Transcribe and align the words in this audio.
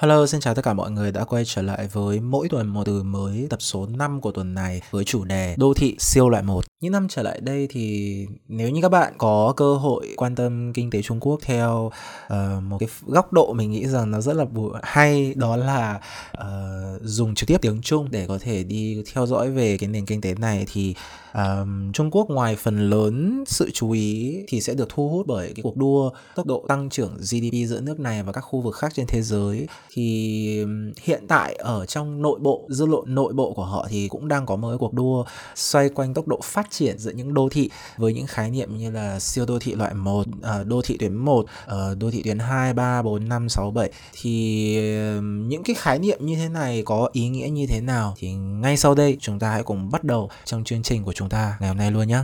Hello, 0.00 0.26
xin 0.26 0.40
chào 0.40 0.54
tất 0.54 0.62
cả 0.64 0.72
mọi 0.72 0.90
người 0.90 1.12
đã 1.12 1.24
quay 1.24 1.44
trở 1.46 1.62
lại 1.62 1.88
với 1.92 2.20
mỗi 2.20 2.48
tuần 2.48 2.66
một 2.66 2.82
từ 2.86 3.02
mới 3.02 3.46
tập 3.50 3.62
số 3.62 3.86
5 3.86 4.20
của 4.20 4.32
tuần 4.32 4.54
này 4.54 4.82
với 4.90 5.04
chủ 5.04 5.24
đề 5.24 5.54
Đô 5.58 5.74
thị 5.74 5.96
siêu 5.98 6.28
loại 6.28 6.42
1. 6.42 6.64
Những 6.80 6.92
năm 6.92 7.06
trở 7.08 7.22
lại 7.22 7.40
đây 7.40 7.66
thì 7.70 8.26
nếu 8.48 8.70
như 8.70 8.82
các 8.82 8.88
bạn 8.88 9.14
có 9.18 9.54
cơ 9.56 9.74
hội 9.74 10.14
quan 10.16 10.34
tâm 10.34 10.72
kinh 10.72 10.90
tế 10.90 11.02
Trung 11.02 11.20
Quốc 11.20 11.40
theo 11.42 11.90
uh, 12.26 12.62
một 12.62 12.78
cái 12.78 12.88
góc 13.06 13.32
độ 13.32 13.52
mình 13.52 13.70
nghĩ 13.70 13.86
rằng 13.86 14.10
nó 14.10 14.20
rất 14.20 14.36
là 14.36 14.44
hay 14.82 15.34
đó 15.36 15.56
là 15.56 16.00
uh, 16.38 17.02
dùng 17.02 17.34
trực 17.34 17.46
tiếp 17.46 17.58
tiếng 17.62 17.82
Trung 17.82 18.08
để 18.10 18.26
có 18.26 18.38
thể 18.40 18.64
đi 18.64 19.02
theo 19.14 19.26
dõi 19.26 19.50
về 19.50 19.76
cái 19.76 19.88
nền 19.88 20.06
kinh 20.06 20.20
tế 20.20 20.34
này 20.34 20.66
thì 20.72 20.94
um, 21.34 21.92
Trung 21.92 22.10
Quốc 22.10 22.30
ngoài 22.30 22.56
phần 22.56 22.90
lớn 22.90 23.44
sự 23.46 23.70
chú 23.74 23.90
ý 23.90 24.38
thì 24.48 24.60
sẽ 24.60 24.74
được 24.74 24.88
thu 24.88 25.08
hút 25.08 25.26
bởi 25.26 25.52
cái 25.56 25.62
cuộc 25.62 25.76
đua 25.76 26.10
tốc 26.34 26.46
độ 26.46 26.64
tăng 26.68 26.90
trưởng 26.90 27.16
GDP 27.16 27.68
giữa 27.68 27.80
nước 27.80 28.00
này 28.00 28.22
và 28.22 28.32
các 28.32 28.40
khu 28.40 28.60
vực 28.60 28.74
khác 28.74 28.92
trên 28.94 29.06
thế 29.06 29.22
giới 29.22 29.66
thì 29.94 30.64
hiện 31.02 31.26
tại 31.28 31.54
ở 31.54 31.86
trong 31.86 32.22
nội 32.22 32.38
bộ 32.42 32.66
dư 32.68 32.86
luận 32.86 33.14
nội 33.14 33.32
bộ 33.32 33.52
của 33.52 33.64
họ 33.64 33.86
thì 33.90 34.08
cũng 34.08 34.28
đang 34.28 34.46
có 34.46 34.56
một 34.56 34.68
cái 34.68 34.78
cuộc 34.78 34.94
đua 34.94 35.24
xoay 35.54 35.88
quanh 35.88 36.14
tốc 36.14 36.28
độ 36.28 36.40
phát 36.42 36.70
triển 36.70 36.98
giữa 36.98 37.12
những 37.12 37.34
đô 37.34 37.48
thị 37.48 37.70
với 37.96 38.14
những 38.14 38.26
khái 38.26 38.50
niệm 38.50 38.78
như 38.78 38.90
là 38.90 39.20
siêu 39.20 39.46
đô 39.46 39.58
thị 39.58 39.74
loại 39.74 39.94
1, 39.94 40.26
à, 40.42 40.64
đô 40.64 40.82
thị 40.82 40.96
tuyến 40.96 41.14
1, 41.14 41.46
ờ, 41.66 41.94
đô 41.94 42.10
thị 42.10 42.22
tuyến 42.22 42.38
2, 42.38 42.72
3, 42.72 43.02
4, 43.02 43.28
5, 43.28 43.48
6, 43.48 43.70
7 43.70 43.90
thì 44.22 44.74
những 45.22 45.62
cái 45.62 45.74
khái 45.78 45.98
niệm 45.98 46.26
như 46.26 46.36
thế 46.36 46.48
này 46.48 46.82
có 46.86 47.08
ý 47.12 47.28
nghĩa 47.28 47.48
như 47.48 47.66
thế 47.66 47.80
nào 47.80 48.14
thì 48.18 48.32
ngay 48.32 48.76
sau 48.76 48.94
đây 48.94 49.16
chúng 49.20 49.38
ta 49.38 49.50
hãy 49.50 49.62
cùng 49.62 49.90
bắt 49.90 50.04
đầu 50.04 50.30
trong 50.44 50.64
chương 50.64 50.82
trình 50.82 51.04
của 51.04 51.12
chúng 51.12 51.28
ta 51.28 51.56
ngày 51.60 51.68
hôm 51.68 51.78
nay 51.78 51.90
luôn 51.90 52.08
nhé. 52.08 52.22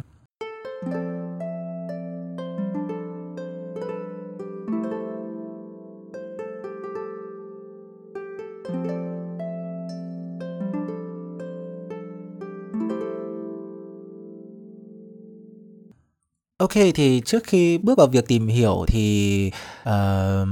Ok 16.61 16.73
thì 16.95 17.23
trước 17.25 17.45
khi 17.45 17.79
bước 17.79 17.99
vào 17.99 18.07
việc 18.07 18.29
tìm 18.29 18.47
hiểu 18.47 18.85
thì 18.89 19.51
uh, 19.83 20.49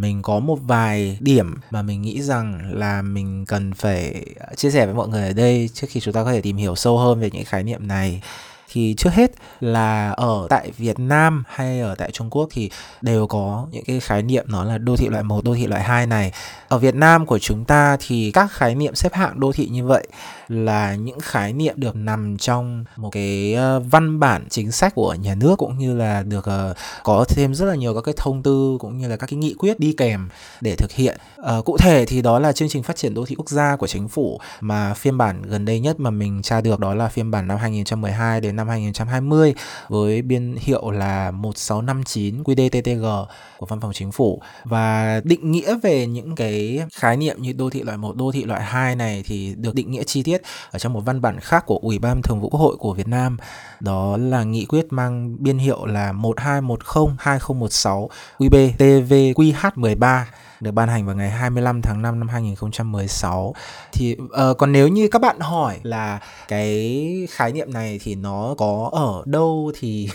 mình 0.00 0.22
có 0.22 0.38
một 0.38 0.58
vài 0.66 1.18
điểm 1.20 1.54
mà 1.70 1.82
mình 1.82 2.02
nghĩ 2.02 2.22
rằng 2.22 2.72
là 2.72 3.02
mình 3.02 3.44
cần 3.46 3.74
phải 3.74 4.26
ờ, 4.38 4.54
chia 4.56 4.70
sẻ 4.70 4.86
với 4.86 4.94
mọi 4.94 5.08
người 5.08 5.26
ở 5.26 5.32
đây 5.32 5.70
trước 5.74 5.86
khi 5.90 6.00
chúng 6.00 6.14
ta 6.14 6.24
có 6.24 6.32
thể 6.32 6.40
tìm 6.40 6.56
hiểu 6.56 6.74
sâu 6.74 6.98
hơn 6.98 7.20
về 7.20 7.30
những 7.32 7.44
khái 7.44 7.62
niệm 7.62 7.88
này 7.88 8.22
thì 8.70 8.94
trước 8.96 9.10
hết 9.12 9.30
là 9.60 10.10
ở 10.10 10.46
tại 10.50 10.70
Việt 10.76 10.98
Nam 10.98 11.44
hay 11.48 11.80
ở 11.80 11.94
tại 11.94 12.10
Trung 12.10 12.30
Quốc 12.30 12.48
thì 12.52 12.70
đều 13.00 13.26
có 13.26 13.66
những 13.70 13.84
cái 13.84 14.00
khái 14.00 14.22
niệm 14.22 14.44
nó 14.48 14.64
là 14.64 14.78
đô 14.78 14.96
thị 14.96 15.08
loại 15.08 15.22
1, 15.22 15.44
đô 15.44 15.54
thị 15.54 15.66
loại 15.66 15.82
2 15.82 16.06
này. 16.06 16.32
Ở 16.68 16.78
Việt 16.78 16.94
Nam 16.94 17.26
của 17.26 17.38
chúng 17.38 17.64
ta 17.64 17.96
thì 18.00 18.30
các 18.30 18.52
khái 18.52 18.74
niệm 18.74 18.94
xếp 18.94 19.14
hạng 19.14 19.40
đô 19.40 19.52
thị 19.52 19.68
như 19.68 19.84
vậy 19.84 20.06
là 20.48 20.94
những 20.94 21.20
khái 21.20 21.52
niệm 21.52 21.74
được 21.76 21.96
nằm 21.96 22.36
trong 22.38 22.84
một 22.96 23.10
cái 23.12 23.54
ờ, 23.54 23.80
văn 23.80 24.20
bản 24.20 24.46
chính 24.50 24.72
sách 24.72 24.94
của 24.94 25.14
nhà 25.14 25.34
nước 25.34 25.56
cũng 25.56 25.78
như 25.78 25.96
là 25.96 26.22
được 26.22 26.44
ờ, 26.44 26.74
có 27.02 27.24
thêm 27.28 27.54
rất 27.54 27.66
là 27.66 27.74
nhiều 27.74 27.94
các 27.94 28.00
cái 28.00 28.14
thông 28.16 28.42
tư 28.42 28.76
cũng 28.80 28.98
như 28.98 29.08
là 29.08 29.16
các 29.16 29.26
cái 29.26 29.36
nghị 29.36 29.54
quyết 29.54 29.80
đi 29.80 29.94
kèm 29.96 30.28
để 30.60 30.76
thực 30.76 30.92
hiện. 30.92 31.16
À, 31.42 31.56
cụ 31.64 31.76
thể 31.78 32.04
thì 32.06 32.22
đó 32.22 32.38
là 32.38 32.52
chương 32.52 32.68
trình 32.68 32.82
phát 32.82 32.96
triển 32.96 33.14
đô 33.14 33.24
thị 33.26 33.34
quốc 33.34 33.48
gia 33.48 33.76
của 33.76 33.86
chính 33.86 34.08
phủ 34.08 34.40
mà 34.60 34.94
phiên 34.94 35.18
bản 35.18 35.42
gần 35.42 35.64
đây 35.64 35.80
nhất 35.80 36.00
mà 36.00 36.10
mình 36.10 36.42
tra 36.42 36.60
được 36.60 36.80
đó 36.80 36.94
là 36.94 37.08
phiên 37.08 37.30
bản 37.30 37.48
năm 37.48 37.58
2012 37.58 38.40
đến 38.40 38.51
đến 38.52 38.56
năm 38.56 38.68
2020 38.68 39.54
với 39.88 40.22
biên 40.22 40.56
hiệu 40.60 40.90
là 40.90 41.30
1659 41.30 42.42
QDTTG 42.42 43.24
của 43.58 43.66
Văn 43.66 43.80
phòng 43.80 43.92
Chính 43.92 44.12
phủ 44.12 44.40
và 44.64 45.20
định 45.24 45.52
nghĩa 45.52 45.74
về 45.82 46.06
những 46.06 46.34
cái 46.34 46.80
khái 46.94 47.16
niệm 47.16 47.36
như 47.42 47.52
đô 47.52 47.70
thị 47.70 47.82
loại 47.82 47.98
1, 47.98 48.16
đô 48.16 48.32
thị 48.32 48.44
loại 48.44 48.62
2 48.62 48.96
này 48.96 49.22
thì 49.26 49.54
được 49.58 49.74
định 49.74 49.90
nghĩa 49.90 50.04
chi 50.04 50.22
tiết 50.22 50.42
ở 50.70 50.78
trong 50.78 50.92
một 50.92 51.00
văn 51.00 51.20
bản 51.20 51.40
khác 51.40 51.66
của 51.66 51.78
Ủy 51.82 51.98
ban 51.98 52.22
Thường 52.22 52.40
vụ 52.40 52.48
Quốc 52.48 52.60
hội 52.60 52.76
của 52.76 52.94
Việt 52.94 53.08
Nam. 53.08 53.36
Đó 53.80 54.16
là 54.16 54.44
nghị 54.44 54.64
quyết 54.64 54.86
mang 54.90 55.36
biên 55.38 55.58
hiệu 55.58 55.86
là 55.86 56.12
1210-2016 56.12 58.08
QBTVQH13 58.38 60.24
được 60.62 60.70
ban 60.70 60.88
hành 60.88 61.06
vào 61.06 61.16
ngày 61.16 61.30
25 61.30 61.82
tháng 61.82 62.02
5 62.02 62.20
năm 62.20 62.28
2016 62.28 63.54
thì 63.92 64.16
uh, 64.22 64.58
còn 64.58 64.72
nếu 64.72 64.88
như 64.88 65.08
các 65.08 65.22
bạn 65.22 65.40
hỏi 65.40 65.78
là 65.82 66.20
cái 66.48 67.26
khái 67.30 67.52
niệm 67.52 67.72
này 67.72 68.00
thì 68.02 68.14
nó 68.14 68.41
có 68.58 68.90
ở 68.92 69.22
đâu 69.26 69.72
thì 69.78 70.08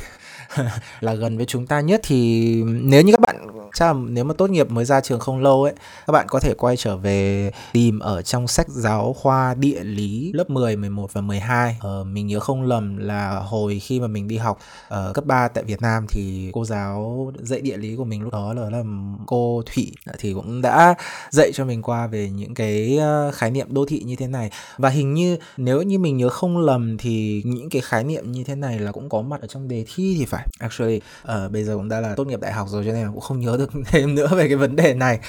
là 1.00 1.14
gần 1.14 1.38
với 1.38 1.46
chúng 1.46 1.68
ta 1.68 1.82
nhất. 1.82 2.02
Thì 2.04 2.54
nếu 2.66 3.02
như 3.02 3.12
các 3.12 3.20
bạn 3.20 3.48
chắc 3.74 3.86
là 3.86 3.94
nếu 3.94 4.24
mà 4.24 4.34
tốt 4.34 4.50
nghiệp 4.50 4.72
mới 4.72 4.86
ra 4.86 5.02
trường 5.02 5.20
không 5.20 5.40
lâu 5.40 5.64
ấy 5.64 5.74
các 6.08 6.12
bạn 6.12 6.26
có 6.30 6.40
thể 6.40 6.54
quay 6.54 6.78
trở 6.78 6.98
về 6.98 7.52
tìm 7.74 8.00
ở 8.00 8.22
trong 8.22 8.48
sách 8.48 8.68
giáo 8.70 9.14
khoa 9.14 9.54
địa 9.54 9.84
lý 9.84 10.32
lớp 10.34 10.50
10, 10.50 10.76
11 10.76 11.14
và 11.14 11.22
12 11.22 11.78
ờ, 11.82 12.04
mình 12.04 12.28
nhớ 12.28 12.40
không 12.40 12.64
lầm 12.64 12.98
là 12.98 13.40
hồi 13.40 13.80
khi 13.80 14.00
mà 14.00 14.08
mình 14.08 14.28
đi 14.28 14.38
học 14.38 14.60
ở 14.88 15.12
cấp 15.14 15.26
3 15.26 15.48
tại 15.48 15.64
Việt 15.64 15.82
Nam 15.82 16.06
thì 16.10 16.50
cô 16.54 16.66
giáo 16.66 17.32
dạy 17.40 17.62
địa 17.62 17.78
lý 17.78 17.96
của 17.96 18.06
mình 18.06 18.22
lúc 18.22 18.34
đó 18.34 18.54
là, 18.54 18.70
là 18.70 18.84
cô 19.26 19.62
Thủy 19.66 19.92
thì 20.20 20.34
cũng 20.34 20.62
đã 20.62 20.96
dạy 21.30 21.52
cho 21.54 21.66
mình 21.66 21.82
qua 21.82 22.08
về 22.08 22.30
những 22.30 22.54
cái 22.54 22.98
ờ, 22.98 23.32
khái 23.32 23.52
niệm 23.52 23.74
đô 23.74 23.86
thị 23.86 24.04
như 24.06 24.16
thế 24.16 24.28
này. 24.28 24.52
Và 24.78 24.90
hình 24.90 25.14
như 25.14 25.38
nếu 25.58 25.82
như 25.82 26.00
mình 26.00 26.18
nhớ 26.18 26.30
không 26.30 26.58
lầm 26.58 26.98
thì 26.98 27.42
những 27.46 27.70
cái 27.70 27.82
khái 27.82 28.04
niệm 28.04 28.32
như 28.32 28.44
thế 28.44 28.56
này 28.56 28.80
là 28.80 28.92
cũng 28.92 29.10
có 29.10 29.22
mặt 29.22 29.42
ở 29.42 29.48
trong 29.48 29.68
đề 29.68 29.86
thi 29.96 30.16
thì 30.20 30.26
phải 30.26 30.37
actually 30.60 31.02
uh, 31.32 31.52
bây 31.52 31.64
giờ 31.64 31.76
cũng 31.76 31.90
đã 31.90 32.02
là 32.02 32.16
tốt 32.16 32.28
nghiệp 32.28 32.40
đại 32.40 32.54
học 32.54 32.68
rồi 32.70 32.84
cho 32.86 32.92
nên 32.92 33.04
là 33.04 33.10
cũng 33.12 33.22
không 33.22 33.40
nhớ 33.40 33.56
được 33.58 33.70
thêm 33.86 34.16
nữa 34.16 34.28
về 34.36 34.48
cái 34.48 34.56
vấn 34.56 34.76
đề 34.76 34.94
này. 34.94 35.20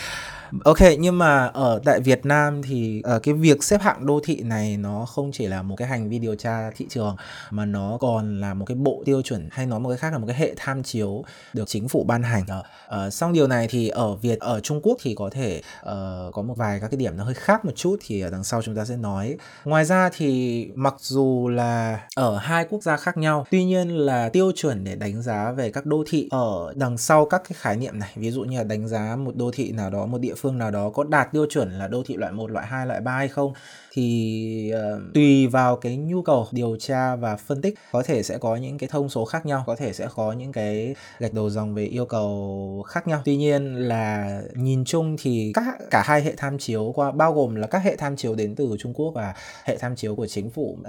Ok 0.64 0.78
nhưng 0.98 1.18
mà 1.18 1.46
ở 1.46 1.80
tại 1.84 2.00
Việt 2.00 2.26
Nam 2.26 2.62
thì 2.62 3.02
uh, 3.16 3.22
cái 3.22 3.34
việc 3.34 3.64
xếp 3.64 3.80
hạng 3.80 4.06
đô 4.06 4.20
thị 4.24 4.42
này 4.42 4.76
nó 4.76 5.04
không 5.04 5.30
chỉ 5.32 5.46
là 5.46 5.62
một 5.62 5.76
cái 5.76 5.88
hành 5.88 6.08
vi 6.08 6.18
điều 6.18 6.34
tra 6.34 6.70
thị 6.76 6.86
trường 6.88 7.16
mà 7.50 7.64
nó 7.64 7.98
còn 8.00 8.40
là 8.40 8.54
một 8.54 8.64
cái 8.64 8.74
bộ 8.74 9.02
tiêu 9.04 9.22
chuẩn 9.22 9.48
hay 9.52 9.66
nói 9.66 9.80
một 9.80 9.88
cái 9.88 9.98
khác 9.98 10.12
là 10.12 10.18
một 10.18 10.26
cái 10.26 10.36
hệ 10.36 10.54
tham 10.56 10.82
chiếu 10.82 11.24
được 11.52 11.68
chính 11.68 11.88
phủ 11.88 12.04
ban 12.04 12.22
hành. 12.22 12.44
Ờ, 12.48 12.62
ờ, 12.86 13.06
uh, 13.06 13.12
xong 13.12 13.32
điều 13.32 13.46
này 13.46 13.66
thì 13.70 13.88
ở 13.88 14.14
Việt 14.14 14.40
ở 14.40 14.60
Trung 14.60 14.80
Quốc 14.82 14.98
thì 15.02 15.14
có 15.14 15.30
thể 15.32 15.62
uh, 15.80 16.34
có 16.34 16.42
một 16.42 16.54
vài 16.56 16.80
các 16.80 16.88
cái 16.88 16.98
điểm 16.98 17.16
nó 17.16 17.24
hơi 17.24 17.34
khác 17.34 17.64
một 17.64 17.72
chút 17.76 17.96
thì 18.06 18.20
ở 18.20 18.30
đằng 18.30 18.44
sau 18.44 18.62
chúng 18.62 18.76
ta 18.76 18.84
sẽ 18.84 18.96
nói. 18.96 19.36
Ngoài 19.64 19.84
ra 19.84 20.10
thì 20.16 20.66
mặc 20.74 20.94
dù 20.98 21.48
là 21.48 22.00
ở 22.14 22.38
hai 22.38 22.66
quốc 22.70 22.82
gia 22.82 22.96
khác 22.96 23.16
nhau, 23.16 23.46
tuy 23.50 23.64
nhiên 23.64 23.96
là 23.96 24.28
tiêu 24.28 24.52
chuẩn 24.56 24.84
để 24.84 24.96
đánh 24.96 25.22
giá 25.22 25.52
về 25.52 25.70
các 25.70 25.86
đô 25.86 26.04
thị 26.08 26.28
ở 26.30 26.72
đằng 26.76 26.98
sau 26.98 27.26
các 27.26 27.42
cái 27.48 27.56
khái 27.60 27.76
niệm 27.76 27.98
này, 27.98 28.10
ví 28.16 28.30
dụ 28.30 28.42
như 28.42 28.58
là 28.58 28.64
đánh 28.64 28.88
giá 28.88 29.16
một 29.16 29.36
đô 29.36 29.50
thị 29.50 29.72
nào 29.72 29.90
đó 29.90 30.06
một 30.06 30.18
địa 30.18 30.34
phương 30.38 30.58
nào 30.58 30.70
đó 30.70 30.90
có 30.90 31.04
đạt 31.04 31.32
tiêu 31.32 31.46
chuẩn 31.50 31.78
là 31.78 31.88
đô 31.88 32.02
thị 32.02 32.16
loại 32.16 32.32
1, 32.32 32.50
loại 32.50 32.66
2, 32.66 32.86
loại 32.86 33.00
3 33.00 33.12
hay 33.12 33.28
không 33.28 33.52
thì 33.92 34.72
uh, 34.74 35.14
tùy 35.14 35.46
vào 35.46 35.76
cái 35.76 35.96
nhu 35.96 36.22
cầu 36.22 36.46
điều 36.50 36.76
tra 36.80 37.16
và 37.16 37.36
phân 37.36 37.62
tích 37.62 37.74
có 37.92 38.02
thể 38.02 38.22
sẽ 38.22 38.38
có 38.38 38.56
những 38.56 38.78
cái 38.78 38.88
thông 38.88 39.08
số 39.08 39.24
khác 39.24 39.46
nhau 39.46 39.64
có 39.66 39.76
thể 39.76 39.92
sẽ 39.92 40.08
có 40.14 40.32
những 40.32 40.52
cái 40.52 40.94
gạch 41.18 41.34
đầu 41.34 41.50
dòng 41.50 41.74
về 41.74 41.84
yêu 41.84 42.06
cầu 42.06 42.84
khác 42.88 43.08
nhau. 43.08 43.22
Tuy 43.24 43.36
nhiên 43.36 43.74
là 43.74 44.40
nhìn 44.54 44.84
chung 44.84 45.16
thì 45.20 45.52
các 45.54 45.64
cả 45.90 46.02
hai 46.06 46.22
hệ 46.22 46.34
tham 46.36 46.58
chiếu 46.58 46.92
qua 46.94 47.10
bao 47.10 47.32
gồm 47.32 47.54
là 47.54 47.66
các 47.66 47.82
hệ 47.82 47.96
tham 47.96 48.16
chiếu 48.16 48.34
đến 48.34 48.54
từ 48.54 48.76
Trung 48.78 48.94
Quốc 48.94 49.12
và 49.14 49.34
hệ 49.64 49.76
tham 49.76 49.96
chiếu 49.96 50.16
của 50.16 50.26
chính 50.26 50.50
phủ 50.50 50.78
uh, 50.80 50.86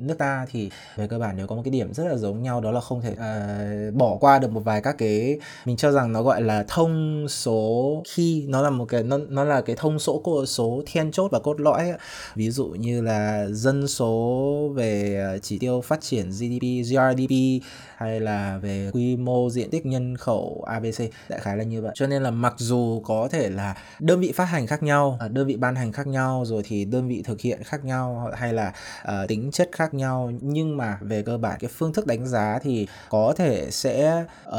nước 0.00 0.18
ta 0.18 0.46
thì 0.50 0.70
về 0.96 1.06
cơ 1.06 1.18
bản 1.18 1.36
nếu 1.36 1.46
có 1.46 1.56
một 1.56 1.62
cái 1.64 1.70
điểm 1.70 1.94
rất 1.94 2.04
là 2.04 2.16
giống 2.16 2.42
nhau 2.42 2.60
đó 2.60 2.70
là 2.70 2.80
không 2.80 3.00
thể 3.00 3.12
uh, 3.12 3.94
bỏ 3.94 4.16
qua 4.20 4.38
được 4.38 4.50
một 4.50 4.60
vài 4.64 4.80
các 4.80 4.94
cái 4.98 5.38
mình 5.64 5.76
cho 5.76 5.92
rằng 5.92 6.12
nó 6.12 6.22
gọi 6.22 6.42
là 6.42 6.64
thông 6.68 7.26
số 7.28 8.02
khi 8.08 8.46
nó 8.48 8.62
là 8.62 8.70
một 8.78 8.84
cái 8.84 9.02
nó, 9.02 9.18
nó 9.28 9.44
là 9.44 9.60
cái 9.60 9.76
thông 9.76 9.98
số 9.98 10.22
số 10.46 10.82
then 10.92 11.12
chốt 11.12 11.28
và 11.32 11.38
cốt 11.38 11.60
lõi 11.60 11.92
ví 12.34 12.50
dụ 12.50 12.66
như 12.66 13.00
là 13.00 13.46
dân 13.50 13.88
số 13.88 14.72
về 14.74 15.20
à, 15.34 15.38
chỉ 15.38 15.58
tiêu 15.58 15.80
phát 15.80 16.00
triển 16.00 16.30
GDP, 16.30 16.62
GRDP 16.90 17.64
hay 17.96 18.20
là 18.20 18.58
về 18.58 18.90
quy 18.92 19.16
mô 19.16 19.50
diện 19.50 19.70
tích 19.70 19.86
nhân 19.86 20.16
khẩu 20.16 20.64
ABC 20.66 20.98
đại 21.28 21.40
khái 21.40 21.56
là 21.56 21.64
như 21.64 21.82
vậy. 21.82 21.92
Cho 21.94 22.06
nên 22.06 22.22
là 22.22 22.30
mặc 22.30 22.54
dù 22.56 23.02
có 23.04 23.28
thể 23.30 23.50
là 23.50 23.74
đơn 24.00 24.20
vị 24.20 24.32
phát 24.32 24.44
hành 24.44 24.66
khác 24.66 24.82
nhau 24.82 25.16
à, 25.20 25.28
đơn 25.28 25.46
vị 25.46 25.56
ban 25.56 25.74
hành 25.74 25.92
khác 25.92 26.06
nhau 26.06 26.44
rồi 26.46 26.62
thì 26.66 26.84
đơn 26.84 27.08
vị 27.08 27.22
thực 27.24 27.40
hiện 27.40 27.62
khác 27.64 27.84
nhau 27.84 28.30
hay 28.36 28.52
là 28.52 28.72
uh, 29.02 29.28
tính 29.28 29.50
chất 29.52 29.68
khác 29.72 29.94
nhau 29.94 30.32
nhưng 30.40 30.76
mà 30.76 30.98
về 31.00 31.22
cơ 31.22 31.38
bản 31.38 31.56
cái 31.60 31.70
phương 31.74 31.92
thức 31.92 32.06
đánh 32.06 32.26
giá 32.26 32.58
thì 32.62 32.86
có 33.08 33.34
thể 33.36 33.70
sẽ 33.70 34.24
uh, 34.48 34.54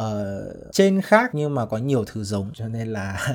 trên 0.72 1.02
khác 1.02 1.30
nhưng 1.34 1.56
mà 1.56 1.66
có 1.66 1.78
nhiều 1.78 2.06
thứ 2.06 2.24
giống. 2.24 2.52
Cho 2.54 2.68
nên 2.68 2.88
là 2.88 3.28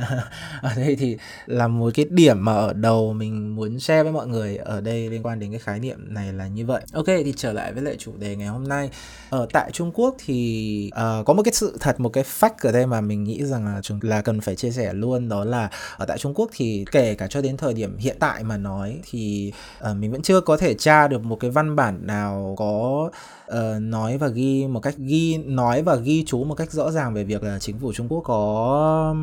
ở 0.76 0.80
đây 0.80 0.96
thì 0.96 1.16
là 1.46 1.68
một 1.68 1.90
cái 1.94 2.06
điểm 2.10 2.44
mà 2.44 2.52
ở 2.52 2.72
đầu 2.72 3.12
mình 3.12 3.56
muốn 3.56 3.80
share 3.80 4.02
với 4.02 4.12
mọi 4.12 4.26
người 4.26 4.56
ở 4.56 4.80
đây 4.80 5.10
liên 5.10 5.22
quan 5.22 5.40
đến 5.40 5.50
cái 5.50 5.58
khái 5.58 5.80
niệm 5.80 6.14
này 6.14 6.32
là 6.32 6.48
như 6.48 6.66
vậy. 6.66 6.82
Ok 6.92 7.06
thì 7.06 7.34
trở 7.36 7.52
lại 7.52 7.72
với 7.72 7.82
lại 7.82 7.96
chủ 7.98 8.12
đề 8.18 8.36
ngày 8.36 8.48
hôm 8.48 8.68
nay. 8.68 8.90
Ở 9.30 9.46
tại 9.52 9.70
Trung 9.72 9.90
Quốc 9.94 10.16
thì 10.24 10.90
uh, 10.94 11.26
có 11.26 11.34
một 11.34 11.42
cái 11.42 11.52
sự 11.52 11.76
thật 11.80 12.00
một 12.00 12.08
cái 12.08 12.24
fact 12.24 12.50
ở 12.60 12.72
đây 12.72 12.86
mà 12.86 13.00
mình 13.00 13.24
nghĩ 13.24 13.44
rằng 13.44 13.64
là 13.64 13.80
chúng 13.82 13.98
là 14.02 14.22
cần 14.22 14.40
phải 14.40 14.56
chia 14.56 14.70
sẻ 14.70 14.92
luôn 14.92 15.28
đó 15.28 15.44
là 15.44 15.70
ở 15.96 16.06
tại 16.06 16.18
Trung 16.18 16.34
Quốc 16.34 16.50
thì 16.54 16.84
kể 16.92 17.14
cả 17.14 17.26
cho 17.26 17.40
đến 17.40 17.56
thời 17.56 17.74
điểm 17.74 17.96
hiện 17.98 18.16
tại 18.20 18.44
mà 18.44 18.56
nói 18.56 18.98
thì 19.10 19.52
uh, 19.90 19.96
mình 19.96 20.12
vẫn 20.12 20.22
chưa 20.22 20.40
có 20.40 20.56
thể 20.56 20.74
tra 20.74 21.08
được 21.08 21.22
một 21.22 21.36
cái 21.40 21.50
văn 21.50 21.76
bản 21.76 22.06
nào 22.06 22.54
có 22.58 23.10
uh, 23.52 23.82
nói 23.82 24.18
và 24.18 24.28
ghi 24.28 24.66
một 24.66 24.80
cách 24.80 24.94
ghi 24.98 25.38
nói 25.38 25.82
và 25.82 25.96
ghi 25.96 26.24
chú 26.26 26.44
một 26.44 26.54
cách 26.54 26.72
rõ 26.72 26.90
ràng 26.90 27.14
về 27.14 27.24
việc 27.24 27.42
là 27.42 27.58
chính 27.58 27.78
phủ 27.78 27.92
Trung 27.92 28.08
Quốc 28.08 28.20
có 28.24 29.16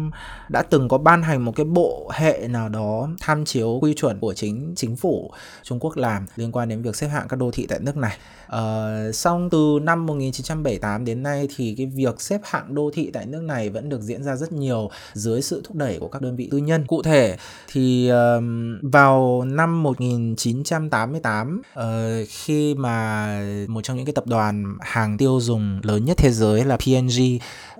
đã 0.49 0.61
từng 0.61 0.89
có 0.89 0.97
ban 0.97 1.23
hành 1.23 1.45
một 1.45 1.55
cái 1.55 1.65
bộ 1.65 2.11
hệ 2.13 2.47
nào 2.49 2.69
đó 2.69 3.09
tham 3.21 3.45
chiếu 3.45 3.79
quy 3.81 3.93
chuẩn 3.93 4.19
của 4.19 4.33
chính 4.33 4.73
chính 4.75 4.95
phủ 4.95 5.31
Trung 5.63 5.79
Quốc 5.79 5.97
làm 5.97 6.25
liên 6.35 6.51
quan 6.51 6.69
đến 6.69 6.81
việc 6.81 6.95
xếp 6.95 7.07
hạng 7.07 7.27
các 7.27 7.39
đô 7.39 7.51
thị 7.51 7.65
tại 7.69 7.79
nước 7.81 7.97
này. 7.97 8.17
Ờ, 8.47 9.05
uh, 9.09 9.15
xong 9.15 9.49
từ 9.49 9.79
năm 9.81 10.05
1978 10.05 11.05
đến 11.05 11.23
nay 11.23 11.47
thì 11.55 11.75
cái 11.77 11.85
việc 11.85 12.21
xếp 12.21 12.41
hạng 12.43 12.75
đô 12.75 12.91
thị 12.93 13.09
tại 13.13 13.25
nước 13.25 13.41
này 13.41 13.69
vẫn 13.69 13.89
được 13.89 14.01
diễn 14.01 14.23
ra 14.23 14.35
rất 14.35 14.51
nhiều 14.51 14.89
dưới 15.13 15.41
sự 15.41 15.61
thúc 15.65 15.75
đẩy 15.75 15.97
của 15.99 16.07
các 16.07 16.21
đơn 16.21 16.35
vị 16.35 16.47
tư 16.51 16.57
nhân. 16.57 16.85
Cụ 16.87 17.01
thể 17.01 17.37
thì 17.71 18.11
uh, 18.11 18.43
vào 18.81 19.43
năm 19.45 19.83
1988 19.83 21.57
uh, 21.59 21.65
ờ, 21.73 22.11
khi 22.27 22.75
mà 22.75 23.27
một 23.67 23.81
trong 23.81 23.97
những 23.97 24.05
cái 24.05 24.10
tập 24.11 24.27
đoàn 24.27 24.77
hàng 24.81 25.17
tiêu 25.17 25.39
dùng 25.41 25.79
lớn 25.83 26.05
nhất 26.05 26.17
thế 26.17 26.31
giới 26.31 26.65
là 26.65 26.77
P&G 26.77 27.21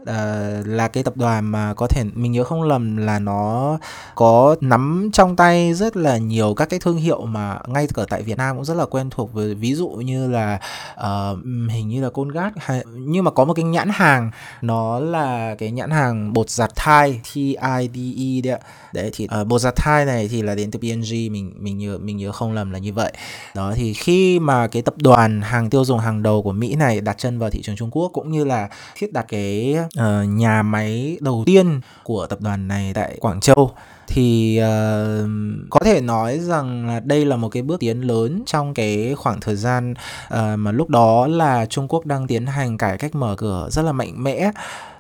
uh, 0.02 0.08
ờ, 0.08 0.64
là 0.66 0.88
cái 0.88 1.04
tập 1.04 1.18
đoàn 1.18 1.46
mà 1.46 1.74
có 1.74 1.88
thể 1.88 2.04
mình 2.14 2.32
nhớ 2.32 2.44
không 2.44 2.64
lầm 2.64 2.98
là 2.98 3.20
nó 3.20 3.78
có 4.16 4.56
nắm 4.62 5.10
trong 5.14 5.36
tay 5.36 5.74
rất 5.74 5.98
là 5.98 6.18
nhiều 6.18 6.54
các 6.54 6.70
cái 6.70 6.80
thương 6.80 6.98
hiệu 6.98 7.26
mà 7.26 7.60
ngay 7.68 7.88
cả 7.94 8.04
tại 8.10 8.22
Việt 8.24 8.38
Nam 8.38 8.56
cũng 8.56 8.66
rất 8.66 8.78
là 8.78 8.86
quen 8.86 9.10
thuộc 9.10 9.34
với 9.34 9.56
ví 9.56 9.74
dụ 9.76 9.88
như 9.88 10.28
là 10.28 10.60
uh, 10.94 11.38
hình 11.72 11.88
như 11.88 12.04
là 12.04 12.10
Colgate 12.10 12.54
hay 12.58 12.84
nhưng 12.96 13.24
mà 13.24 13.32
có 13.32 13.46
một 13.46 13.54
cái 13.54 13.66
nhãn 13.66 13.90
hàng 13.94 14.32
nó 14.62 15.00
là 15.00 15.56
cái 15.56 15.72
nhãn 15.72 15.90
hàng 15.90 16.34
bột 16.34 16.50
giặt 16.50 16.72
thai 16.76 17.22
T 17.34 17.36
I 17.36 17.90
D 17.94 17.98
E 18.18 18.42
đấy 18.44 18.54
ạ. 18.54 18.60
Đấy 18.94 19.10
thì 19.14 19.28
uh, 19.42 19.48
bột 19.48 19.62
giặt 19.62 19.76
thai 19.76 20.06
này 20.06 20.28
thì 20.28 20.42
là 20.42 20.56
đến 20.56 20.72
từ 20.72 20.80
P&G 20.80 21.14
mình 21.32 21.54
mình 21.58 21.78
nhớ 21.78 21.98
mình 22.02 22.18
nhớ 22.18 22.32
không 22.32 22.54
lầm 22.54 22.72
là 22.72 22.80
như 22.80 22.94
vậy. 22.94 23.14
Đó 23.56 23.74
thì 23.76 23.94
khi 23.94 24.40
mà 24.40 24.68
cái 24.68 24.82
tập 24.82 24.94
đoàn 24.98 25.42
hàng 25.42 25.70
tiêu 25.70 25.86
dùng 25.86 26.00
hàng 26.00 26.21
đầu 26.24 26.42
của 26.42 26.52
Mỹ 26.52 26.76
này 26.76 27.02
đặt 27.02 27.18
chân 27.18 27.40
vào 27.40 27.50
thị 27.50 27.62
trường 27.62 27.76
Trung 27.76 27.90
Quốc 27.92 28.12
cũng 28.14 28.32
như 28.32 28.44
là 28.44 28.70
thiết 28.96 29.14
đặt 29.14 29.26
cái 29.30 29.76
uh, 29.80 30.30
nhà 30.30 30.64
máy 30.64 31.18
đầu 31.22 31.44
tiên 31.46 31.82
của 32.04 32.28
tập 32.28 32.42
đoàn 32.42 32.68
này 32.68 32.92
tại 32.94 33.18
Quảng 33.20 33.40
Châu 33.40 33.72
thì 34.14 34.60
uh, 34.62 35.30
có 35.70 35.80
thể 35.80 36.02
nói 36.02 36.40
rằng 36.40 36.88
là 36.88 37.00
đây 37.00 37.26
là 37.26 37.36
một 37.36 37.50
cái 37.50 37.64
bước 37.64 37.80
tiến 37.80 38.02
lớn 38.02 38.44
trong 38.46 38.74
cái 38.74 39.14
khoảng 39.18 39.40
thời 39.40 39.56
gian 39.56 39.94
uh, 39.94 40.40
mà 40.58 40.72
lúc 40.72 40.90
đó 40.90 41.28
là 41.28 41.66
Trung 41.66 41.88
Quốc 41.88 42.06
đang 42.06 42.28
tiến 42.28 42.46
hành 42.46 42.78
cải 42.78 42.98
cách 42.98 43.16
mở 43.16 43.36
cửa 43.38 43.68
rất 43.72 43.82
là 43.82 43.92
mạnh 43.92 44.24
mẽ. 44.24 44.52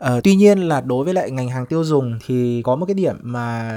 Uh, 0.05 0.23
tuy 0.23 0.35
nhiên 0.35 0.59
là 0.59 0.81
đối 0.81 1.05
với 1.05 1.13
lại 1.13 1.31
ngành 1.31 1.49
hàng 1.49 1.65
tiêu 1.65 1.83
dùng 1.83 2.19
thì 2.25 2.61
có 2.61 2.75
một 2.75 2.85
cái 2.85 2.93
điểm 2.93 3.15
mà 3.21 3.73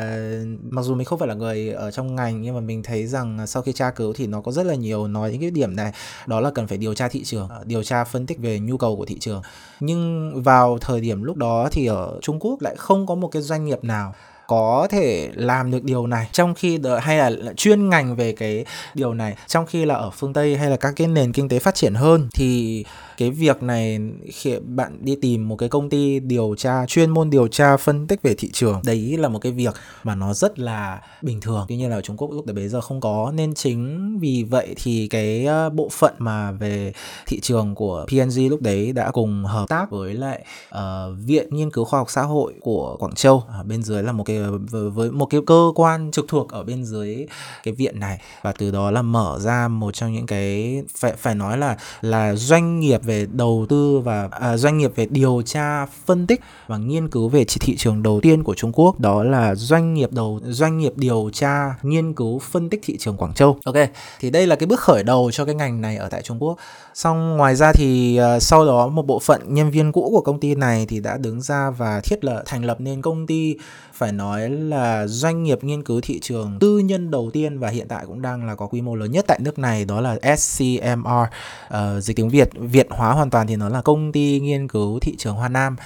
mặc 0.71 0.83
dù 0.83 0.95
mình 0.95 1.05
không 1.05 1.19
phải 1.19 1.29
là 1.29 1.35
người 1.35 1.71
ở 1.71 1.91
trong 1.91 2.15
ngành 2.15 2.43
nhưng 2.43 2.55
mà 2.55 2.61
mình 2.61 2.83
thấy 2.83 3.07
rằng 3.07 3.47
sau 3.47 3.63
khi 3.63 3.73
tra 3.73 3.91
cứu 3.91 4.13
thì 4.13 4.27
nó 4.27 4.41
có 4.41 4.53
rất 4.53 4.67
là 4.67 4.75
nhiều 4.75 5.09
nói 5.09 5.33
những 5.33 5.41
cái 5.41 5.51
điểm 5.51 5.77
này 5.77 5.93
đó 6.27 6.41
là 6.41 6.51
cần 6.51 6.67
phải 6.67 6.79
điều 6.79 6.95
tra 6.95 7.09
thị 7.09 7.25
trường, 7.25 7.49
điều 7.65 7.83
tra 7.83 8.05
phân 8.05 8.27
tích 8.27 8.39
về 8.39 8.59
nhu 8.59 8.77
cầu 8.77 8.97
của 8.97 9.05
thị 9.05 9.19
trường. 9.19 9.43
Nhưng 9.81 10.33
vào 10.43 10.79
thời 10.81 11.01
điểm 11.01 11.23
lúc 11.23 11.37
đó 11.37 11.69
thì 11.73 11.87
ở 11.87 12.19
Trung 12.23 12.41
Quốc 12.41 12.63
lại 12.63 12.75
không 12.79 13.07
có 13.07 13.15
một 13.15 13.29
cái 13.29 13.43
doanh 13.43 13.65
nghiệp 13.65 13.85
nào 13.85 14.15
có 14.47 14.89
thể 14.91 15.31
làm 15.35 15.71
được 15.71 15.85
điều 15.85 16.07
này 16.07 16.29
trong 16.33 16.55
khi 16.55 16.79
đợi, 16.79 17.01
hay 17.01 17.19
là, 17.19 17.31
là 17.31 17.53
chuyên 17.53 17.89
ngành 17.89 18.17
về 18.17 18.33
cái 18.33 18.65
điều 18.95 19.15
này 19.15 19.37
trong 19.47 19.67
khi 19.67 19.85
là 19.85 19.95
ở 19.95 20.11
phương 20.11 20.33
Tây 20.33 20.57
hay 20.57 20.71
là 20.71 20.77
các 20.77 20.93
cái 20.97 21.07
nền 21.07 21.33
kinh 21.33 21.49
tế 21.49 21.59
phát 21.59 21.75
triển 21.75 21.95
hơn 21.95 22.29
thì 22.35 22.85
cái 23.17 23.31
việc 23.31 23.63
này 23.63 24.01
khi 24.33 24.59
bạn 24.59 24.99
đi 25.01 25.17
tìm 25.21 25.49
một 25.49 25.57
cái 25.57 25.69
công 25.69 25.91
ty 25.91 26.21
điều 26.21 26.55
tra 26.59 26.87
chuyên 26.87 27.11
môn 27.11 27.31
điều 27.31 27.49
tra 27.49 27.77
phân 27.77 28.07
tích 28.07 28.23
về 28.23 28.35
thị 28.35 28.51
trường 28.53 28.81
đấy 28.85 29.17
là 29.19 29.29
một 29.29 29.39
cái 29.39 29.53
việc 29.53 29.75
mà 30.03 30.15
nó 30.15 30.35
rất 30.35 30.59
là 30.59 31.01
bình 31.23 31.41
thường. 31.41 31.67
Tuy 31.69 31.77
nhiên 31.77 31.91
là 31.91 31.97
ở 31.97 32.01
Trung 32.01 32.17
Quốc 32.17 32.31
lúc 32.33 32.47
đấy 32.47 32.55
bây 32.55 32.69
giờ 32.69 32.81
không 32.81 33.01
có 33.01 33.33
nên 33.35 33.55
chính 33.55 34.19
vì 34.19 34.45
vậy 34.51 34.75
thì 34.77 35.09
cái 35.09 35.47
ờ, 35.47 35.71
bộ 35.71 35.89
phận 35.89 36.15
mà 36.19 36.53
về 36.53 36.93
thị 37.27 37.41
trường 37.41 37.75
của 37.75 38.07
P&G 38.09 38.41
lúc 38.51 38.63
đấy 38.63 38.93
đã 38.93 39.11
cùng 39.11 39.45
hợp 39.45 39.69
tác 39.69 39.91
với 39.91 40.15
lại 40.15 40.45
uh, 40.75 40.81
viện 41.25 41.49
nghiên 41.51 41.71
cứu 41.71 41.85
khoa 41.85 42.01
học 42.01 42.11
xã 42.11 42.23
hội 42.23 42.55
của 42.61 42.97
Quảng 43.01 43.15
Châu. 43.15 43.45
Ở 43.49 43.63
bên 43.63 43.83
dưới 43.83 44.03
là 44.03 44.13
một 44.13 44.25
cái 44.25 44.34
Ờ, 44.37 44.59
với 44.91 45.11
một 45.11 45.27
cái 45.27 45.41
cơ 45.47 45.73
quan 45.75 46.11
trực 46.11 46.29
thuộc 46.29 46.49
ở 46.49 46.65
bên 46.65 46.85
dưới 46.85 47.27
cái 47.63 47.75
viện 47.75 48.01
này 48.01 48.21
và 48.43 48.53
từ 48.53 48.71
đó 48.71 48.91
là 48.91 49.03
mở 49.03 49.39
ra 49.41 49.69
một 49.69 49.95
trong 49.95 50.13
những 50.13 50.27
cái 50.27 50.83
phải 50.99 51.13
phải 51.13 51.35
nói 51.35 51.59
là 51.59 51.77
là 52.01 52.35
doanh 52.35 52.81
nghiệp 52.81 53.05
về 53.05 53.27
đầu 53.33 53.67
tư 53.69 53.99
và 54.05 54.29
à, 54.31 54.57
doanh 54.57 54.79
nghiệp 54.79 54.93
về 54.97 55.07
điều 55.07 55.43
tra 55.47 55.87
phân 55.87 56.27
tích 56.27 56.41
và 56.67 56.77
nghiên 56.77 57.09
cứu 57.09 57.29
về 57.29 57.45
thị 57.45 57.77
trường 57.77 58.03
đầu 58.03 58.21
tiên 58.21 58.43
của 58.43 58.55
Trung 58.55 58.73
Quốc 58.75 59.01
đó 59.01 59.23
là 59.25 59.55
doanh 59.55 59.95
nghiệp 59.95 60.13
đầu 60.13 60.41
doanh 60.45 60.79
nghiệp 60.79 60.93
điều 60.97 61.31
tra 61.33 61.75
nghiên 61.83 62.15
cứu 62.15 62.39
phân 62.39 62.71
tích 62.71 62.81
thị 62.85 62.97
trường 62.99 63.17
Quảng 63.17 63.35
Châu. 63.35 63.59
Ok, 63.65 63.77
thì 64.21 64.31
đây 64.31 64.47
là 64.47 64.57
cái 64.57 64.67
bước 64.67 64.81
khởi 64.81 65.03
đầu 65.03 65.31
cho 65.33 65.45
cái 65.45 65.55
ngành 65.55 65.81
này 65.81 65.97
ở 65.97 66.09
tại 66.09 66.23
Trung 66.23 66.43
Quốc. 66.43 66.59
Xong 66.95 67.37
ngoài 67.37 67.57
ra 67.57 67.73
thì 67.73 68.21
uh, 68.37 68.43
sau 68.43 68.67
đó 68.67 68.89
một 68.89 69.07
bộ 69.07 69.19
phận 69.19 69.55
nhân 69.55 69.71
viên 69.71 69.93
cũ 69.93 70.09
của 70.11 70.21
công 70.21 70.41
ty 70.41 70.55
này 70.55 70.87
thì 70.89 71.01
đã 71.01 71.17
đứng 71.17 71.41
ra 71.43 71.71
và 71.71 72.01
thiết 72.01 72.25
lập 72.25 72.43
thành 72.47 72.65
lập 72.65 72.81
nên 72.81 73.03
công 73.03 73.27
ty 73.27 73.57
phải 73.95 74.13
nói 74.13 74.51
là 74.51 75.07
doanh 75.07 75.43
nghiệp 75.43 75.65
nghiên 75.65 75.83
cứu 75.83 76.01
thị 76.01 76.21
trường 76.21 76.59
tư 76.61 76.79
nhân 76.79 77.11
đầu 77.11 77.31
tiên 77.33 77.59
và 77.59 77.69
hiện 77.69 77.89
tại 77.89 78.05
cũng 78.07 78.23
đang 78.23 78.47
là 78.47 78.55
có 78.55 78.67
quy 78.67 78.83
mô 78.83 78.95
lớn 78.95 79.11
nhất 79.11 79.25
tại 79.29 79.39
nước 79.43 79.59
này 79.59 79.85
đó 79.85 80.01
là 80.01 80.37
SCMR 80.37 81.23
uh, 81.23 81.29
ờ, 81.69 82.01
dịch 82.01 82.17
tiếng 82.17 82.29
Việt 82.29 82.49
Việt 82.55 82.87
hóa 82.91 83.13
hoàn 83.13 83.31
toàn 83.31 83.47
thì 83.47 83.57
nó 83.57 83.69
là 83.69 83.83
công 83.83 84.13
ty 84.13 84.41
nghiên 84.41 84.69
cứu 84.69 84.99
thị 84.99 85.15
trường 85.19 85.35
Hoa 85.35 85.49
Nam. 85.49 85.77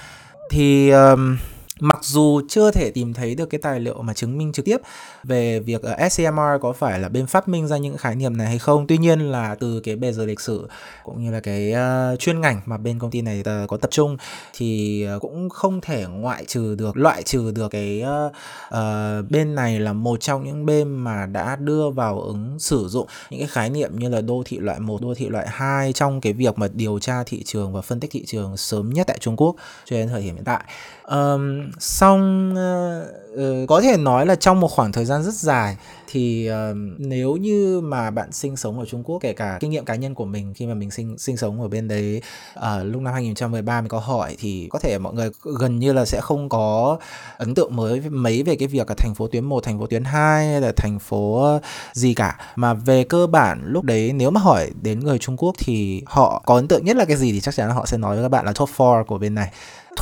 Thì 0.51 0.89
um, 0.89 1.37
Mặc 1.79 1.99
dù 2.01 2.41
chưa 2.49 2.71
thể 2.71 2.91
tìm 2.91 3.13
thấy 3.13 3.35
được 3.35 3.49
cái 3.49 3.59
tài 3.59 3.79
liệu 3.79 4.01
mà 4.01 4.13
chứng 4.13 4.37
minh 4.37 4.51
trực 4.51 4.65
tiếp 4.65 4.77
về 5.23 5.59
việc 5.59 5.81
ờ, 5.81 6.09
SCMR 6.09 6.61
có 6.61 6.73
phải 6.73 6.99
là 6.99 7.09
bên 7.09 7.27
phát 7.27 7.47
minh 7.47 7.67
ra 7.67 7.77
những 7.77 7.97
khái 7.97 8.15
niệm 8.15 8.37
này 8.37 8.47
hay 8.47 8.59
không, 8.59 8.87
tuy 8.87 8.97
nhiên 8.97 9.19
là 9.19 9.55
từ 9.55 9.79
cái 9.79 9.95
bề 9.95 10.11
dày 10.11 10.27
lịch 10.27 10.39
sử 10.39 10.67
cũng 11.03 11.23
như 11.23 11.31
là 11.31 11.39
cái 11.39 11.73
uh, 12.13 12.19
chuyên 12.19 12.41
ngành 12.41 12.61
mà 12.65 12.77
bên 12.77 12.99
công 12.99 13.11
ty 13.11 13.21
này 13.21 13.41
ờ, 13.45 13.65
có 13.67 13.77
tập 13.77 13.91
trung 13.91 14.17
thì 14.53 15.05
cũng 15.21 15.49
không 15.49 15.81
thể 15.81 16.05
ngoại 16.09 16.45
trừ 16.45 16.75
được 16.75 16.97
loại 16.97 17.23
trừ 17.23 17.51
được 17.51 17.67
cái 17.71 18.03
uh, 18.03 18.31
uh, 18.67 19.31
bên 19.31 19.55
này 19.55 19.79
là 19.79 19.93
một 19.93 20.21
trong 20.21 20.43
những 20.43 20.65
bên 20.65 20.95
mà 20.95 21.25
đã 21.25 21.55
đưa 21.55 21.89
vào 21.89 22.21
ứng 22.21 22.59
sử 22.59 22.87
dụng 22.87 23.07
những 23.29 23.39
cái 23.39 23.47
khái 23.47 23.69
niệm 23.69 23.99
như 23.99 24.09
là 24.09 24.21
đô 24.21 24.43
thị 24.45 24.57
loại 24.57 24.79
1, 24.79 25.01
đô 25.01 25.13
thị 25.13 25.29
loại 25.29 25.47
2 25.49 25.93
trong 25.93 26.21
cái 26.21 26.33
việc 26.33 26.57
mà 26.57 26.67
điều 26.73 26.99
tra 26.99 27.23
thị 27.23 27.43
trường 27.43 27.73
và 27.73 27.81
phân 27.81 27.99
tích 27.99 28.11
thị 28.11 28.23
trường 28.25 28.57
sớm 28.57 28.89
nhất 28.89 29.07
tại 29.07 29.17
Trung 29.19 29.35
Quốc 29.37 29.55
cho 29.85 29.95
đến 29.95 30.07
thời 30.07 30.21
điểm 30.21 30.35
hiện 30.35 30.43
tại. 30.43 30.63
Um, 31.11 31.71
xong 31.79 32.55
uh, 32.55 33.07
uh, 33.33 33.67
có 33.67 33.81
thể 33.81 33.97
nói 33.97 34.25
là 34.25 34.35
trong 34.35 34.59
một 34.59 34.67
khoảng 34.67 34.91
thời 34.91 35.05
gian 35.05 35.23
rất 35.23 35.33
dài 35.33 35.77
thì 36.11 36.49
uh, 36.51 36.77
nếu 36.97 37.35
như 37.35 37.81
mà 37.81 38.11
bạn 38.11 38.31
sinh 38.31 38.57
sống 38.57 38.79
ở 38.79 38.85
Trung 38.85 39.03
Quốc 39.03 39.19
kể 39.21 39.33
cả 39.33 39.57
kinh 39.59 39.71
nghiệm 39.71 39.85
cá 39.85 39.95
nhân 39.95 40.15
của 40.15 40.25
mình 40.25 40.53
khi 40.53 40.65
mà 40.65 40.73
mình 40.73 40.91
sinh 40.91 41.17
sinh 41.17 41.37
sống 41.37 41.61
ở 41.61 41.67
bên 41.67 41.87
đấy 41.87 42.21
uh, 42.57 42.63
lúc 42.83 43.01
năm 43.01 43.13
2013 43.13 43.81
mình 43.81 43.89
có 43.89 43.99
hỏi 43.99 44.35
thì 44.39 44.67
có 44.71 44.79
thể 44.79 44.97
mọi 44.97 45.13
người 45.13 45.29
gần 45.59 45.79
như 45.79 45.93
là 45.93 46.05
sẽ 46.05 46.21
không 46.21 46.49
có 46.49 46.97
ấn 47.37 47.55
tượng 47.55 47.75
mới 47.75 48.01
mấy 48.09 48.43
về 48.43 48.55
cái 48.55 48.67
việc 48.67 48.87
ở 48.87 48.95
thành 48.97 49.15
phố 49.15 49.27
tuyến 49.27 49.45
1, 49.45 49.63
thành 49.63 49.79
phố 49.79 49.87
tuyến 49.87 50.03
2 50.03 50.47
hay 50.47 50.61
là 50.61 50.71
thành 50.75 50.99
phố 50.99 51.59
gì 51.93 52.13
cả 52.13 52.37
mà 52.55 52.73
về 52.73 53.03
cơ 53.03 53.27
bản 53.27 53.61
lúc 53.65 53.83
đấy 53.83 54.13
nếu 54.13 54.31
mà 54.31 54.41
hỏi 54.41 54.71
đến 54.81 54.99
người 54.99 55.19
Trung 55.19 55.37
Quốc 55.37 55.55
thì 55.57 56.03
họ 56.05 56.41
có 56.45 56.55
ấn 56.55 56.67
tượng 56.67 56.85
nhất 56.85 56.97
là 56.97 57.05
cái 57.05 57.17
gì 57.17 57.31
thì 57.31 57.41
chắc 57.41 57.55
chắn 57.55 57.67
là 57.67 57.73
họ 57.73 57.85
sẽ 57.85 57.97
nói 57.97 58.15
với 58.15 58.25
các 58.25 58.29
bạn 58.29 58.45
là 58.45 58.53
top 58.53 58.69
4 58.77 59.03
của 59.07 59.17
bên 59.17 59.35
này 59.35 59.51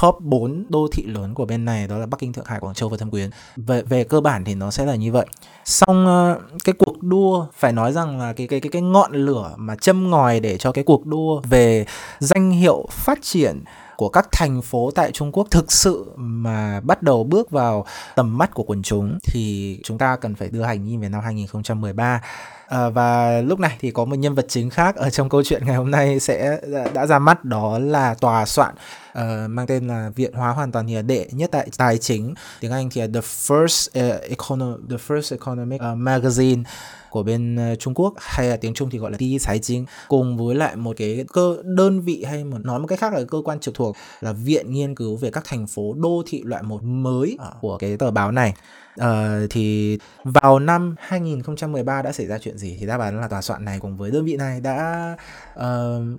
top 0.01 0.21
4 0.21 0.65
đô 0.69 0.87
thị 0.91 1.03
lớn 1.05 1.33
của 1.33 1.45
bên 1.45 1.65
này 1.65 1.87
đó 1.87 1.97
là 1.97 2.05
Bắc 2.05 2.19
Kinh, 2.19 2.33
Thượng 2.33 2.45
Hải, 2.45 2.59
Quảng 2.59 2.73
Châu 2.73 2.89
và 2.89 2.97
Thâm 2.97 3.09
Quyến. 3.09 3.16
Về 3.55 3.81
về 3.81 4.03
cơ 4.03 4.21
bản 4.21 4.43
thì 4.45 4.55
nó 4.55 4.71
sẽ 4.71 4.85
là 4.85 4.95
như 4.95 5.11
vậy. 5.11 5.25
Xong 5.65 6.05
ờ, 6.05 6.39
cái 6.63 6.75
cuộc 6.77 7.03
đua, 7.03 7.45
phải 7.53 7.71
nói 7.71 7.93
rằng 7.93 8.19
là 8.19 8.33
cái 8.33 8.47
cái 8.47 8.59
cái 8.59 8.69
cái 8.71 8.81
ngọn 8.81 9.13
lửa 9.13 9.53
mà 9.57 9.75
châm 9.75 10.09
ngòi 10.09 10.39
để 10.39 10.57
cho 10.57 10.71
cái 10.71 10.83
cuộc 10.83 11.05
đua 11.05 11.41
về 11.49 11.85
danh 12.19 12.51
hiệu 12.51 12.85
phát 12.91 13.19
triển 13.21 13.63
của 13.97 14.09
các 14.09 14.27
thành 14.31 14.61
phố 14.61 14.91
tại 14.95 15.11
Trung 15.11 15.31
Quốc 15.31 15.47
thực 15.51 15.71
sự 15.71 16.05
mà 16.15 16.79
bắt 16.79 17.03
đầu 17.03 17.23
bước 17.23 17.51
vào 17.51 17.85
tầm 18.15 18.37
mắt 18.37 18.53
của 18.53 18.63
quần 18.63 18.83
chúng 18.83 19.17
thì 19.23 19.79
chúng 19.83 19.97
ta 19.97 20.15
cần 20.15 20.35
phải 20.35 20.49
đưa 20.49 20.63
hành 20.63 20.85
nhìn 20.85 21.01
về 21.01 21.09
năm 21.09 21.21
2013 21.23 22.21
à, 22.67 22.89
và 22.89 23.41
lúc 23.41 23.59
này 23.59 23.77
thì 23.79 23.91
có 23.91 24.05
một 24.05 24.15
nhân 24.15 24.35
vật 24.35 24.45
chính 24.49 24.69
khác 24.69 24.95
ở 24.95 25.09
trong 25.09 25.29
câu 25.29 25.43
chuyện 25.43 25.65
ngày 25.65 25.75
hôm 25.75 25.91
nay 25.91 26.19
sẽ 26.19 26.59
đã, 26.93 27.05
ra 27.05 27.19
mắt 27.19 27.45
đó 27.45 27.79
là 27.79 28.13
tòa 28.13 28.45
soạn 28.45 28.75
uh, 29.11 29.23
mang 29.49 29.67
tên 29.67 29.87
là 29.87 30.09
Viện 30.15 30.33
hóa 30.33 30.49
hoàn 30.49 30.71
toàn 30.71 30.87
hiện 30.87 31.07
đệ 31.07 31.27
nhất 31.31 31.49
tại 31.51 31.67
tài 31.77 31.97
chính 31.97 32.33
tiếng 32.59 32.71
Anh 32.71 32.89
thì 32.89 33.01
là 33.01 33.07
The 33.13 33.19
First 33.19 34.15
uh, 34.15 34.21
Econo 34.21 34.77
The 34.89 34.97
First 35.07 35.35
Economic 35.35 35.81
uh, 35.81 35.97
Magazine 35.97 36.63
của 37.17 37.23
bên 37.23 37.75
Trung 37.79 37.93
Quốc 37.93 38.13
hay 38.17 38.47
là 38.47 38.57
tiếng 38.57 38.73
Trung 38.73 38.89
thì 38.89 38.97
gọi 38.97 39.11
là 39.11 39.17
Ti 39.17 39.39
Sái 39.39 39.59
Chính 39.59 39.85
cùng 40.07 40.37
với 40.37 40.55
lại 40.55 40.75
một 40.75 40.95
cái 40.97 41.25
cơ 41.33 41.57
đơn 41.63 42.01
vị 42.01 42.23
hay 42.23 42.43
một 42.43 42.57
nói 42.65 42.79
một 42.79 42.87
cách 42.87 42.99
khác 42.99 43.13
là 43.13 43.23
cơ 43.27 43.41
quan 43.45 43.59
trực 43.59 43.75
thuộc 43.75 43.95
là 44.21 44.31
Viện 44.31 44.71
nghiên 44.71 44.95
cứu 44.95 45.15
về 45.15 45.31
các 45.31 45.43
thành 45.45 45.67
phố 45.67 45.93
đô 45.97 46.23
thị 46.27 46.41
loại 46.45 46.63
một 46.63 46.83
mới 46.83 47.37
của 47.61 47.77
cái 47.77 47.97
tờ 47.97 48.11
báo 48.11 48.31
này. 48.31 48.53
Uh, 49.01 49.49
thì 49.49 49.97
vào 50.23 50.59
năm 50.59 50.95
2013 50.99 52.01
đã 52.01 52.11
xảy 52.11 52.27
ra 52.27 52.37
chuyện 52.37 52.57
gì 52.57 52.77
thì 52.79 52.85
đáp 52.85 52.99
án 52.99 53.21
là 53.21 53.27
tòa 53.27 53.41
soạn 53.41 53.65
này 53.65 53.79
cùng 53.79 53.97
với 53.97 54.11
đơn 54.11 54.25
vị 54.25 54.37
này 54.37 54.59
đã 54.59 55.15
uh, 55.53 55.63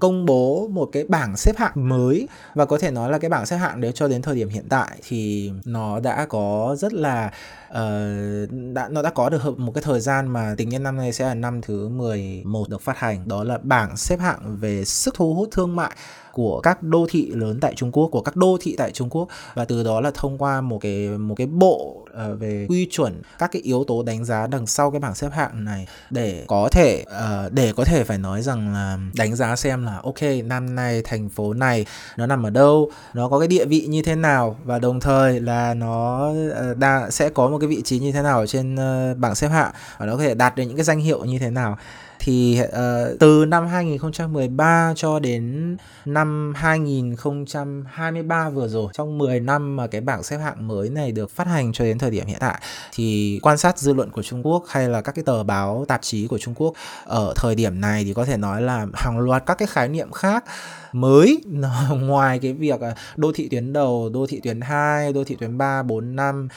công 0.00 0.26
bố 0.26 0.68
một 0.68 0.88
cái 0.92 1.04
bảng 1.04 1.36
xếp 1.36 1.56
hạng 1.56 1.88
mới 1.88 2.28
và 2.54 2.64
có 2.64 2.78
thể 2.78 2.90
nói 2.90 3.12
là 3.12 3.18
cái 3.18 3.30
bảng 3.30 3.46
xếp 3.46 3.56
hạng 3.56 3.80
đấy 3.80 3.92
cho 3.94 4.08
đến 4.08 4.22
thời 4.22 4.36
điểm 4.36 4.48
hiện 4.48 4.64
tại 4.68 4.98
thì 5.08 5.50
nó 5.64 6.00
đã 6.00 6.26
có 6.28 6.76
rất 6.78 6.92
là 6.92 7.30
uh, 7.70 8.50
đã 8.72 8.88
nó 8.90 9.02
đã 9.02 9.10
có 9.10 9.28
được 9.28 9.58
một 9.58 9.72
cái 9.74 9.82
thời 9.82 10.00
gian 10.00 10.28
mà 10.28 10.54
tính 10.56 10.70
đến 10.70 10.82
năm 10.88 10.96
nay 10.96 11.12
sẽ 11.12 11.24
là 11.24 11.34
năm 11.34 11.60
thứ 11.60 11.88
11 11.88 12.68
được 12.68 12.82
phát 12.82 12.98
hành. 12.98 13.28
Đó 13.28 13.44
là 13.44 13.58
bảng 13.62 13.96
xếp 13.96 14.20
hạng 14.20 14.56
về 14.60 14.84
sức 14.84 15.14
thu 15.14 15.34
hút 15.34 15.48
thương 15.52 15.76
mại 15.76 15.90
của 16.32 16.60
các 16.60 16.82
đô 16.82 17.06
thị 17.10 17.30
lớn 17.34 17.58
tại 17.60 17.74
Trung 17.76 17.92
Quốc 17.92 18.08
của 18.12 18.20
các 18.20 18.36
đô 18.36 18.58
thị 18.60 18.74
tại 18.78 18.90
Trung 18.90 19.10
Quốc. 19.10 19.28
Và 19.54 19.64
từ 19.64 19.84
đó 19.84 20.00
là 20.00 20.10
thông 20.14 20.38
qua 20.38 20.60
một 20.60 20.78
cái 20.80 21.08
một 21.08 21.34
cái 21.34 21.46
bộ 21.46 21.96
uh, 22.02 22.40
về 22.40 22.66
quy 22.68 22.88
chuẩn 22.90 23.22
các 23.38 23.52
cái 23.52 23.62
yếu 23.62 23.84
tố 23.84 24.02
đánh 24.02 24.24
giá 24.24 24.46
đằng 24.46 24.66
sau 24.66 24.90
cái 24.90 25.00
bảng 25.00 25.14
xếp 25.14 25.28
hạng 25.32 25.64
này 25.64 25.86
để 26.10 26.44
có 26.46 26.68
thể 26.72 27.04
uh, 27.08 27.52
để 27.52 27.72
có 27.76 27.84
thể 27.84 28.04
phải 28.04 28.18
nói 28.18 28.42
rằng 28.42 28.72
là 28.72 28.98
đánh 29.16 29.36
giá 29.36 29.56
xem 29.56 29.84
là 29.84 30.00
ok 30.02 30.22
năm 30.44 30.74
nay 30.74 31.02
thành 31.04 31.28
phố 31.28 31.54
này 31.54 31.86
nó 32.16 32.26
nằm 32.26 32.42
ở 32.42 32.50
đâu 32.50 32.90
nó 33.14 33.28
có 33.28 33.38
cái 33.38 33.48
địa 33.48 33.64
vị 33.64 33.86
như 33.88 34.02
thế 34.02 34.14
nào. 34.14 34.56
Và 34.64 34.78
đồng 34.78 35.00
thời 35.00 35.40
là 35.40 35.74
nó 35.74 36.30
uh, 36.30 36.76
đa, 36.78 37.10
sẽ 37.10 37.28
có 37.28 37.48
một 37.48 37.58
cái 37.58 37.68
vị 37.68 37.82
trí 37.84 37.98
như 37.98 38.12
thế 38.12 38.22
nào 38.22 38.46
trên 38.46 38.74
uh, 38.74 39.18
bảng 39.18 39.34
xếp 39.34 39.48
hạng. 39.48 39.72
Và 39.98 40.06
nó 40.06 40.16
có 40.16 40.22
thể 40.22 40.34
đạt 40.34 40.56
được 40.56 40.64
những 40.68 40.76
cái 40.76 40.84
danh 40.84 41.00
hiệu 41.00 41.24
như 41.24 41.38
thế 41.38 41.50
nào. 41.50 41.76
Thì 42.18 42.60
uh, 42.62 43.18
từ 43.20 43.44
năm 43.44 43.66
2013 43.66 44.92
cho 44.96 45.18
đến 45.18 45.76
năm 46.04 46.52
2023 46.56 48.50
vừa 48.50 48.68
rồi 48.68 48.88
trong 48.92 49.18
10 49.18 49.40
năm 49.40 49.76
mà 49.76 49.86
cái 49.86 50.00
bảng 50.00 50.22
xếp 50.22 50.38
hạng 50.38 50.68
mới 50.68 50.90
này 50.90 51.12
được 51.12 51.30
phát 51.30 51.46
hành 51.46 51.72
cho 51.72 51.84
đến 51.84 51.98
thời 51.98 52.10
điểm 52.10 52.26
hiện 52.26 52.36
tại 52.40 52.60
thì 52.92 53.38
quan 53.42 53.58
sát 53.58 53.78
dư 53.78 53.92
luận 53.92 54.10
của 54.10 54.22
Trung 54.22 54.46
Quốc 54.46 54.64
hay 54.68 54.88
là 54.88 55.00
các 55.00 55.14
cái 55.14 55.24
tờ 55.24 55.42
báo 55.42 55.84
tạp 55.88 56.02
chí 56.02 56.26
của 56.26 56.38
Trung 56.38 56.54
Quốc 56.54 56.74
ở 57.04 57.32
thời 57.36 57.54
điểm 57.54 57.80
này 57.80 58.04
thì 58.04 58.14
có 58.14 58.24
thể 58.24 58.36
nói 58.36 58.62
là 58.62 58.86
hàng 58.94 59.18
loạt 59.18 59.42
các 59.46 59.58
cái 59.58 59.68
khái 59.68 59.88
niệm 59.88 60.12
khác 60.12 60.44
mới. 60.92 61.40
Ngoài 62.00 62.38
cái 62.38 62.52
việc 62.52 62.80
à, 62.80 62.94
đô 63.16 63.32
thị 63.34 63.48
tuyến 63.48 63.72
đầu, 63.72 64.10
đô 64.14 64.26
thị 64.26 64.40
tuyến 64.42 64.60
2, 64.60 65.12
đô 65.12 65.24
thị 65.24 65.36
tuyến 65.40 65.58
3, 65.58 65.82
4, 65.82 66.16
5 66.16 66.48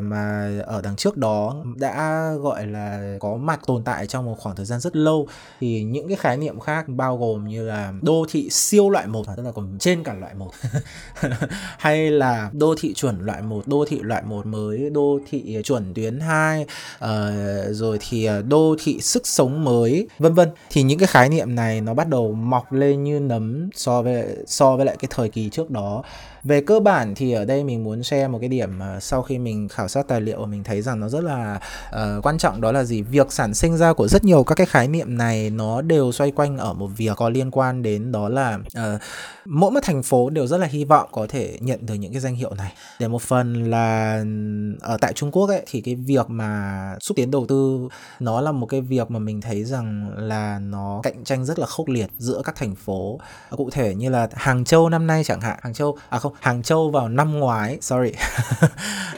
mà 0.00 0.50
ở 0.66 0.82
đằng 0.82 0.96
trước 0.96 1.16
đó 1.16 1.64
đã 1.76 2.32
gọi 2.40 2.66
là 2.66 3.16
có 3.20 3.36
mặt 3.36 3.60
tồn 3.66 3.84
tại 3.84 4.06
trong 4.06 4.24
một 4.24 4.36
khoảng 4.38 4.56
thời 4.56 4.66
gian 4.66 4.80
rất 4.80 4.96
lâu 4.96 5.28
thì 5.60 5.82
những 5.82 6.08
cái 6.08 6.16
khái 6.16 6.36
niệm 6.36 6.60
khác 6.60 6.84
bao 6.88 7.18
gồm 7.18 7.48
như 7.48 7.68
là 7.68 7.92
đô 8.02 8.26
thị 8.30 8.50
siêu 8.50 8.90
loại 8.90 9.06
1 9.06 9.26
tức 9.36 9.42
là 9.42 9.52
còn 9.52 9.76
trên 9.78 10.02
cả 10.02 10.14
loại 10.14 10.34
1 10.34 10.50
hay 11.78 12.10
là 12.10 12.50
đô 12.52 12.74
thị 12.78 12.94
chuẩn 12.94 13.20
loại 13.20 13.42
1, 13.42 13.68
đô 13.68 13.84
thị 13.88 13.98
loại 14.02 14.22
1 14.22 14.46
mới, 14.46 14.90
đô 14.90 15.18
thị 15.30 15.58
chuẩn 15.64 15.94
tuyến 15.94 16.20
2 16.20 16.62
uh, 16.62 16.68
ờ, 16.98 17.72
rồi 17.72 17.98
thì 18.00 18.24
à, 18.24 18.40
đô 18.40 18.76
thị 18.82 19.00
sức 19.00 19.26
sống 19.26 19.64
mới 19.64 20.08
vân 20.18 20.34
vân. 20.34 20.48
Thì 20.70 20.82
những 20.82 20.98
cái 20.98 21.06
khái 21.06 21.28
niệm 21.28 21.54
này 21.54 21.80
nó 21.80 21.94
bắt 21.94 22.08
đầu 22.08 22.32
mọc 22.32 22.72
lên 22.72 23.04
như 23.04 23.20
nấm 23.20 23.70
so 23.78 24.02
với 24.02 24.36
so 24.46 24.76
với 24.76 24.86
lại 24.86 24.96
cái 24.98 25.08
thời 25.14 25.28
kỳ 25.28 25.50
trước 25.50 25.70
đó. 25.70 26.02
Về 26.44 26.60
cơ 26.60 26.80
bản 26.80 27.14
thì 27.14 27.32
ở 27.32 27.44
đây 27.44 27.64
mình 27.64 27.84
muốn 27.84 28.02
share 28.02 28.28
một 28.28 28.38
cái 28.38 28.48
điểm 28.48 28.78
mà 28.78 29.00
sau 29.00 29.22
khi 29.22 29.38
mình 29.38 29.68
khảo 29.68 29.88
sát 29.88 30.08
tài 30.08 30.20
liệu 30.20 30.46
mình 30.46 30.64
thấy 30.64 30.82
rằng 30.82 31.00
nó 31.00 31.08
rất 31.08 31.24
là 31.24 31.60
uh, 31.88 32.24
quan 32.24 32.38
trọng 32.38 32.60
đó 32.60 32.72
là 32.72 32.84
gì? 32.84 33.02
Việc 33.02 33.32
sản 33.32 33.54
sinh 33.54 33.76
ra 33.76 33.92
của 33.92 34.08
rất 34.08 34.24
nhiều 34.24 34.44
các 34.44 34.54
cái 34.54 34.66
khái 34.66 34.88
niệm 34.88 35.18
này 35.18 35.50
nó 35.50 35.82
đều 35.82 36.12
xoay 36.12 36.30
quanh 36.30 36.58
ở 36.58 36.72
một 36.72 36.90
việc 36.96 37.16
có 37.16 37.28
liên 37.28 37.50
quan 37.50 37.82
đến 37.82 38.12
đó 38.12 38.28
là 38.28 38.58
uh, 38.78 39.00
mỗi 39.44 39.70
một 39.70 39.80
thành 39.82 40.02
phố 40.02 40.30
đều 40.30 40.46
rất 40.46 40.58
là 40.58 40.66
hy 40.66 40.84
vọng 40.84 41.08
có 41.12 41.26
thể 41.28 41.58
nhận 41.60 41.86
được 41.86 41.94
những 41.94 42.12
cái 42.12 42.20
danh 42.20 42.34
hiệu 42.34 42.54
này. 42.54 42.72
Để 43.00 43.08
một 43.08 43.22
phần 43.22 43.70
là 43.70 44.24
ở 44.80 44.96
tại 45.00 45.12
Trung 45.12 45.30
Quốc 45.30 45.48
ấy 45.48 45.62
thì 45.66 45.80
cái 45.80 45.94
việc 45.94 46.30
mà 46.30 46.94
xúc 47.00 47.16
tiến 47.16 47.30
đầu 47.30 47.46
tư 47.46 47.88
nó 48.20 48.40
là 48.40 48.52
một 48.52 48.66
cái 48.66 48.80
việc 48.80 49.10
mà 49.10 49.18
mình 49.18 49.40
thấy 49.40 49.64
rằng 49.64 50.10
là 50.16 50.58
nó 50.58 51.00
cạnh 51.02 51.24
tranh 51.24 51.44
rất 51.44 51.58
là 51.58 51.66
khốc 51.66 51.88
liệt 51.88 52.10
giữa 52.18 52.42
các 52.44 52.56
thành 52.56 52.74
phố. 52.74 53.20
Cụ 53.56 53.67
thể 53.70 53.94
như 53.94 54.10
là 54.10 54.28
Hàng 54.34 54.64
Châu 54.64 54.88
năm 54.88 55.06
nay 55.06 55.24
chẳng 55.24 55.40
hạn. 55.40 55.58
Hàng 55.62 55.74
Châu 55.74 55.96
à 56.08 56.18
không 56.18 56.32
Hàng 56.40 56.62
Châu 56.62 56.90
vào 56.90 57.08
năm 57.08 57.38
ngoái 57.38 57.78
sorry. 57.80 58.12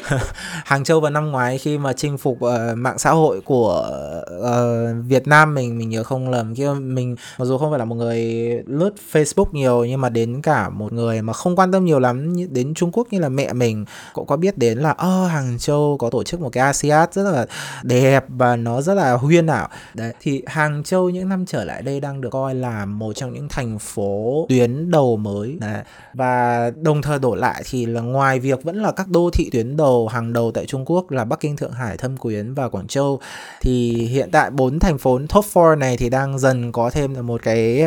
Hàng 0.64 0.85
Châu 0.85 1.00
vào 1.00 1.11
năm 1.11 1.30
ngoái 1.30 1.59
khi 1.59 1.78
mà 1.78 1.92
chinh 1.92 2.19
phục 2.19 2.38
uh, 2.45 2.50
mạng 2.76 2.99
xã 2.99 3.11
hội 3.11 3.40
của 3.40 3.90
uh, 4.38 5.07
Việt 5.07 5.26
Nam 5.26 5.54
mình 5.54 5.78
mình 5.78 5.88
nhớ 5.88 6.04
không 6.04 6.30
lầm. 6.30 6.54
Khi 6.54 6.64
mình 6.80 7.16
mặc 7.38 7.45
dù 7.45 7.59
không 7.59 7.71
phải 7.71 7.78
là 7.78 7.85
một 7.85 7.95
người 7.95 8.23
lướt 8.66 8.90
Facebook 9.12 9.47
nhiều 9.52 9.85
nhưng 9.85 10.00
mà 10.00 10.09
đến 10.09 10.42
cả 10.42 10.69
một 10.69 10.92
người 10.92 11.23
mà 11.23 11.33
không 11.33 11.57
quan 11.57 11.73
tâm 11.73 11.85
nhiều 11.85 11.99
lắm 11.99 12.35
đến 12.50 12.75
Trung 12.75 12.90
Quốc 12.92 13.09
như 13.11 13.19
là 13.19 13.28
mẹ 13.28 13.52
mình 13.52 13.85
cũng 14.12 14.26
có 14.26 14.37
biết 14.37 14.59
đến 14.59 14.78
là 14.78 14.90
ơ 14.90 15.25
oh, 15.25 15.30
Hàng 15.30 15.59
Châu 15.59 15.97
có 15.99 16.11
tổ 16.11 16.23
chức 16.23 16.40
một 16.40 16.50
cái 16.52 16.64
ASEAN 16.64 17.09
rất 17.12 17.30
là 17.30 17.47
đẹp 17.83 18.25
và 18.28 18.57
nó 18.57 18.80
rất 18.83 18.95
là 18.95 19.12
huyên 19.12 19.47
ảo. 19.47 19.69
Đấy 19.95 20.12
thì 20.21 20.42
Hàng 20.47 20.83
Châu 20.83 21.11
những 21.11 21.28
năm 21.28 21.47
trở 21.47 21.64
lại 21.64 21.83
đây 21.83 22.00
đang 22.00 22.21
được 22.21 22.30
coi 22.30 22.54
là 22.54 22.85
một 22.85 23.12
trong 23.12 23.33
những 23.33 23.49
thành 23.49 23.78
phố 23.78 24.39
tuyến 24.49 24.90
đầu 24.90 25.16
mới 25.16 25.56
đấy. 25.61 25.82
và 26.14 26.70
đồng 26.76 27.02
thời 27.02 27.18
đổ 27.18 27.35
lại 27.35 27.62
thì 27.70 27.87
là 27.87 28.00
ngoài 28.00 28.38
việc 28.38 28.62
vẫn 28.62 28.82
là 28.82 28.92
các 28.92 29.09
đô 29.09 29.30
thị 29.32 29.50
tuyến 29.52 29.76
đầu 29.76 30.09
hàng 30.09 30.32
đầu 30.32 30.50
tại 30.54 30.66
Trung 30.66 30.85
Quốc 30.85 31.11
là 31.11 31.25
Bắc 31.25 31.40
Kinh, 31.40 31.56
Thượng 31.56 31.73
Hải, 31.73 31.97
Thâm 31.97 32.16
Quyến 32.16 32.54
và 32.54 32.68
Quảng 32.68 32.87
Châu 32.87 33.20
thì 33.61 33.92
hiện 33.92 34.30
tại 34.32 34.50
bốn 34.50 34.78
thành 34.78 34.99
phố 34.99 35.20
top 35.28 35.44
4 35.54 35.78
này 35.78 35.97
thì 35.97 36.09
đang 36.09 36.38
dần 36.38 36.73
có 36.73 36.90
thêm 36.90 37.26
một 37.26 37.42
cái 37.42 37.85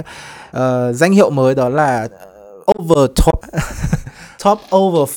uh, 0.57 0.62
danh 0.95 1.12
hiệu 1.12 1.29
mới 1.29 1.55
đó 1.55 1.69
là 1.69 2.07
ờ, 2.19 2.74
over 2.79 3.10
top 3.15 3.39
top 4.44 4.60
over 4.76 5.10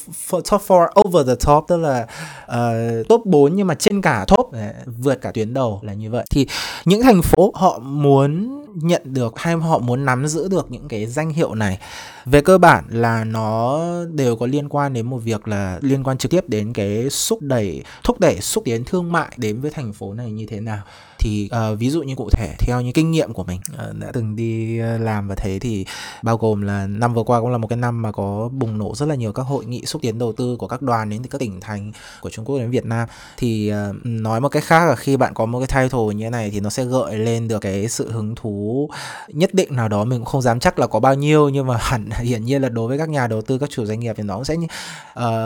top 0.51 0.63
4 0.69 0.81
over 1.07 1.29
the 1.29 1.35
top 1.47 1.65
tức 1.69 1.77
là 1.77 2.07
uh, 2.45 3.09
top 3.09 3.27
4 3.27 3.57
nhưng 3.57 3.67
mà 3.67 3.75
trên 3.75 4.03
cả 4.03 4.25
top 4.29 4.51
vượt 4.99 5.15
cả 5.15 5.31
tuyến 5.35 5.55
đầu 5.55 5.81
là 5.83 5.93
như 5.93 6.11
vậy. 6.11 6.25
Thì 6.31 6.47
những 6.85 7.03
thành 7.03 7.23
phố 7.23 7.53
họ 7.55 7.79
muốn 7.79 8.53
nhận 8.75 9.03
được 9.05 9.39
hay 9.39 9.55
họ 9.55 9.79
muốn 9.79 10.05
nắm 10.05 10.27
giữ 10.27 10.49
được 10.49 10.71
những 10.71 10.89
cái 10.89 11.07
danh 11.07 11.31
hiệu 11.31 11.55
này 11.55 11.79
về 12.25 12.41
cơ 12.41 12.59
bản 12.59 12.85
là 12.89 13.25
nó 13.25 13.81
đều 14.13 14.37
có 14.37 14.47
liên 14.47 14.69
quan 14.69 14.93
đến 14.93 15.07
một 15.07 15.19
việc 15.19 15.49
là 15.49 15.79
liên 15.83 16.05
quan 16.05 16.19
trực 16.19 16.31
tiếp 16.31 16.49
đến 16.49 16.73
cái 16.73 17.11
xúc 17.11 17.39
đẩy 17.43 17.83
thúc 18.05 18.21
đẩy 18.21 18.41
xúc 18.41 18.65
tiến 18.65 18.85
thương 18.85 19.13
mại 19.13 19.33
đến 19.37 19.61
với 19.61 19.71
thành 19.71 19.93
phố 19.93 20.15
này 20.15 20.31
như 20.31 20.47
thế 20.47 20.61
nào? 20.61 20.83
Thì 21.27 21.49
uh, 21.73 21.79
ví 21.79 21.91
dụ 21.91 22.03
như 22.03 22.15
cụ 22.15 22.31
thể 22.31 22.55
theo 22.59 22.81
như 22.81 22.93
kinh 22.93 23.11
nghiệm 23.11 23.33
của 23.33 23.45
mình. 23.45 23.61
Uh, 23.75 23.97
đã 23.99 24.11
từng 24.13 24.37
đi 24.37 24.79
ờ, 24.79 24.99
làm 24.99 25.29
và 25.29 25.35
thấy 25.35 25.59
thì 25.59 25.85
bao 26.23 26.37
gồm 26.37 26.63
là 26.63 26.87
năm 26.87 27.15
vừa 27.15 27.23
qua 27.23 27.41
cũng 27.41 27.51
là 27.51 27.59
một 27.59 27.69
cái 27.69 27.77
năm 27.77 28.03
mà 28.03 28.13
có 28.13 28.49
bùng 28.53 28.79
nổ 28.79 28.95
rất 28.95 29.07
là 29.07 29.15
nhiều 29.15 29.33
các 29.33 29.43
hội 29.43 29.65
nghị 29.65 29.87
xúc 29.87 30.03
tiến 30.03 30.19
đầu 30.19 30.33
tư 30.33 30.57
của 30.57 30.67
các 30.67 30.83
đoàn 30.83 31.11
đến 31.11 31.23
từ 31.23 31.29
các 31.29 31.39
tỉnh 31.39 31.61
thành 31.61 31.93
của 32.21 32.31
Trung 32.31 32.45
Quốc 32.45 32.59
đến 32.59 32.71
Việt 32.71 32.87
Nam. 32.87 33.09
Thì 33.37 33.73
uh, 33.91 33.97
nói 34.05 34.41
một 34.41 34.49
cách 34.49 34.65
khác 34.65 34.87
là 34.87 34.97
khi 34.97 35.17
bạn 35.17 35.35
có 35.35 35.47
một 35.47 35.67
cái 35.67 35.83
title 35.83 36.15
như 36.15 36.25
thế 36.25 36.31
này 36.31 36.51
thì 36.51 36.61
nó 36.61 36.71
sẽ 36.71 36.85
gợi 36.85 37.19
lên 37.19 37.49
được 37.49 37.59
cái 37.59 37.89
sự 37.89 38.11
hứng 38.11 38.35
thú 38.35 38.89
nhất 39.29 39.55
định 39.55 39.77
nào 39.77 39.89
đó 39.89 40.05
mình 40.05 40.19
cũng 40.19 40.27
không 40.27 40.43
dám 40.43 40.61
chắc 40.61 40.79
là 40.79 40.87
có 40.87 41.01
bao 41.01 41.15
nhiêu 41.15 41.49
nhưng 41.49 41.67
mà 41.67 41.77
hẳn 41.81 42.11
hiển 42.21 42.45
nhiên 42.45 42.63
là 42.63 42.69
đối 42.69 42.89
với 42.89 42.99
các 42.99 43.09
nhà 43.09 43.27
đầu 43.27 43.43
tư 43.43 43.59
các 43.59 43.71
chủ 43.71 43.85
doanh 43.87 44.01
nghiệp 44.01 44.15
thì 44.17 44.23
nó 44.23 44.35
cũng 44.35 44.45
sẽ 44.45 44.55
uh, 44.55 44.67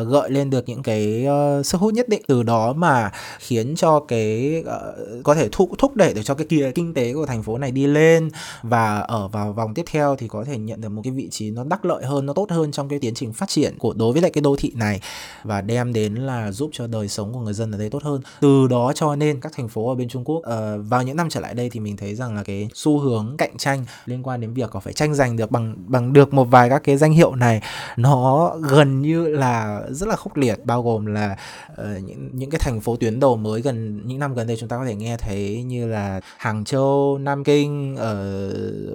gợi 0.08 0.30
lên 0.30 0.50
được 0.50 0.68
những 0.68 0.82
cái 0.82 1.26
uh, 1.58 1.66
sức 1.66 1.80
hút 1.80 1.94
nhất 1.94 2.08
định. 2.08 2.22
Từ 2.26 2.42
đó 2.42 2.72
mà 2.72 3.10
khiến 3.38 3.74
cho 3.76 4.00
cái 4.00 4.62
uh, 4.66 5.24
có 5.24 5.34
thể 5.34 5.48
thúc 5.52 5.69
thúc 5.78 5.96
đẩy 5.96 6.14
được 6.14 6.22
cho 6.24 6.34
cái 6.34 6.46
kia 6.46 6.72
kinh 6.74 6.94
tế 6.94 7.14
của 7.14 7.26
thành 7.26 7.42
phố 7.42 7.58
này 7.58 7.70
đi 7.70 7.86
lên. 7.86 8.30
Và 8.62 8.98
ở 8.98 9.28
vào 9.28 9.52
vòng 9.52 9.74
tiếp 9.74 9.84
theo 9.90 10.16
thì 10.16 10.28
có 10.28 10.44
thể 10.44 10.58
nhận 10.58 10.80
được 10.80 10.88
một 10.88 11.02
cái 11.04 11.12
vị 11.12 11.28
trí 11.30 11.50
nó 11.50 11.64
đắc 11.64 11.84
lợi 11.84 12.04
hơn 12.04 12.26
nó 12.26 12.32
tốt 12.32 12.50
hơn 12.50 12.72
trong 12.72 12.88
cái 12.88 12.98
tiến 12.98 13.14
trình 13.14 13.32
phát 13.32 13.48
triển 13.48 13.78
của 13.78 13.94
đối 13.96 14.12
với 14.12 14.22
lại 14.22 14.30
cái 14.30 14.42
đô 14.42 14.56
thị 14.58 14.72
này. 14.74 15.00
Và 15.44 15.60
đem 15.60 15.92
đến 15.92 16.14
là 16.14 16.52
giúp 16.52 16.70
cho 16.72 16.86
đời 16.86 17.08
sống 17.08 17.32
của 17.32 17.40
người 17.40 17.54
dân 17.54 17.72
ở 17.72 17.78
đây 17.78 17.90
tốt 17.90 18.02
hơn. 18.02 18.20
Từ 18.40 18.66
đó 18.66 18.92
cho 18.94 19.16
nên 19.16 19.40
các 19.40 19.52
thành 19.56 19.68
phố 19.68 19.88
ở 19.88 19.94
bên 19.94 20.08
Trung 20.08 20.24
Quốc 20.24 20.36
uh, 20.36 20.44
vào 20.88 21.02
những 21.02 21.16
năm 21.16 21.28
trở 21.30 21.40
lại 21.40 21.54
đây 21.54 21.70
thì 21.70 21.80
mình 21.80 21.96
thấy 21.96 22.14
rằng 22.14 22.34
là 22.36 22.42
cái 22.42 22.68
xu 22.74 22.98
hướng 22.98 23.34
cạnh 23.38 23.56
tranh 23.56 23.84
liên 24.06 24.22
quan 24.22 24.40
đến 24.40 24.54
việc 24.54 24.70
có 24.70 24.80
phải 24.80 24.92
tranh 24.92 25.14
giành 25.14 25.36
được 25.36 25.50
bằng 25.50 25.74
bằng 25.86 26.12
được 26.12 26.34
một 26.34 26.44
vài 26.44 26.70
các 26.70 26.82
cái 26.84 26.96
danh 26.96 27.12
hiệu 27.12 27.34
này 27.34 27.62
nó 27.96 28.54
gần 28.68 29.02
như 29.02 29.28
là 29.28 29.80
rất 29.90 30.08
là 30.08 30.16
khốc 30.16 30.36
liệt. 30.36 30.64
Bao 30.64 30.82
gồm 30.82 31.06
là 31.06 31.36
uh, 31.72 31.78
những 32.04 32.28
những 32.32 32.50
cái 32.50 32.58
thành 32.58 32.80
phố 32.80 32.96
tuyến 32.96 33.20
đầu 33.20 33.36
mới 33.36 33.60
gần 33.60 34.00
những 34.06 34.18
năm 34.18 34.34
gần 34.34 34.46
đây 34.46 34.56
chúng 34.60 34.68
ta 34.68 34.76
có 34.76 34.84
thể 34.84 34.94
nghe 34.94 35.16
thấy 35.16 35.49
như 35.52 35.86
là 35.86 36.20
Hàng 36.36 36.64
Châu, 36.64 37.18
Nam 37.20 37.44
Kinh, 37.44 37.96
ở 37.96 38.52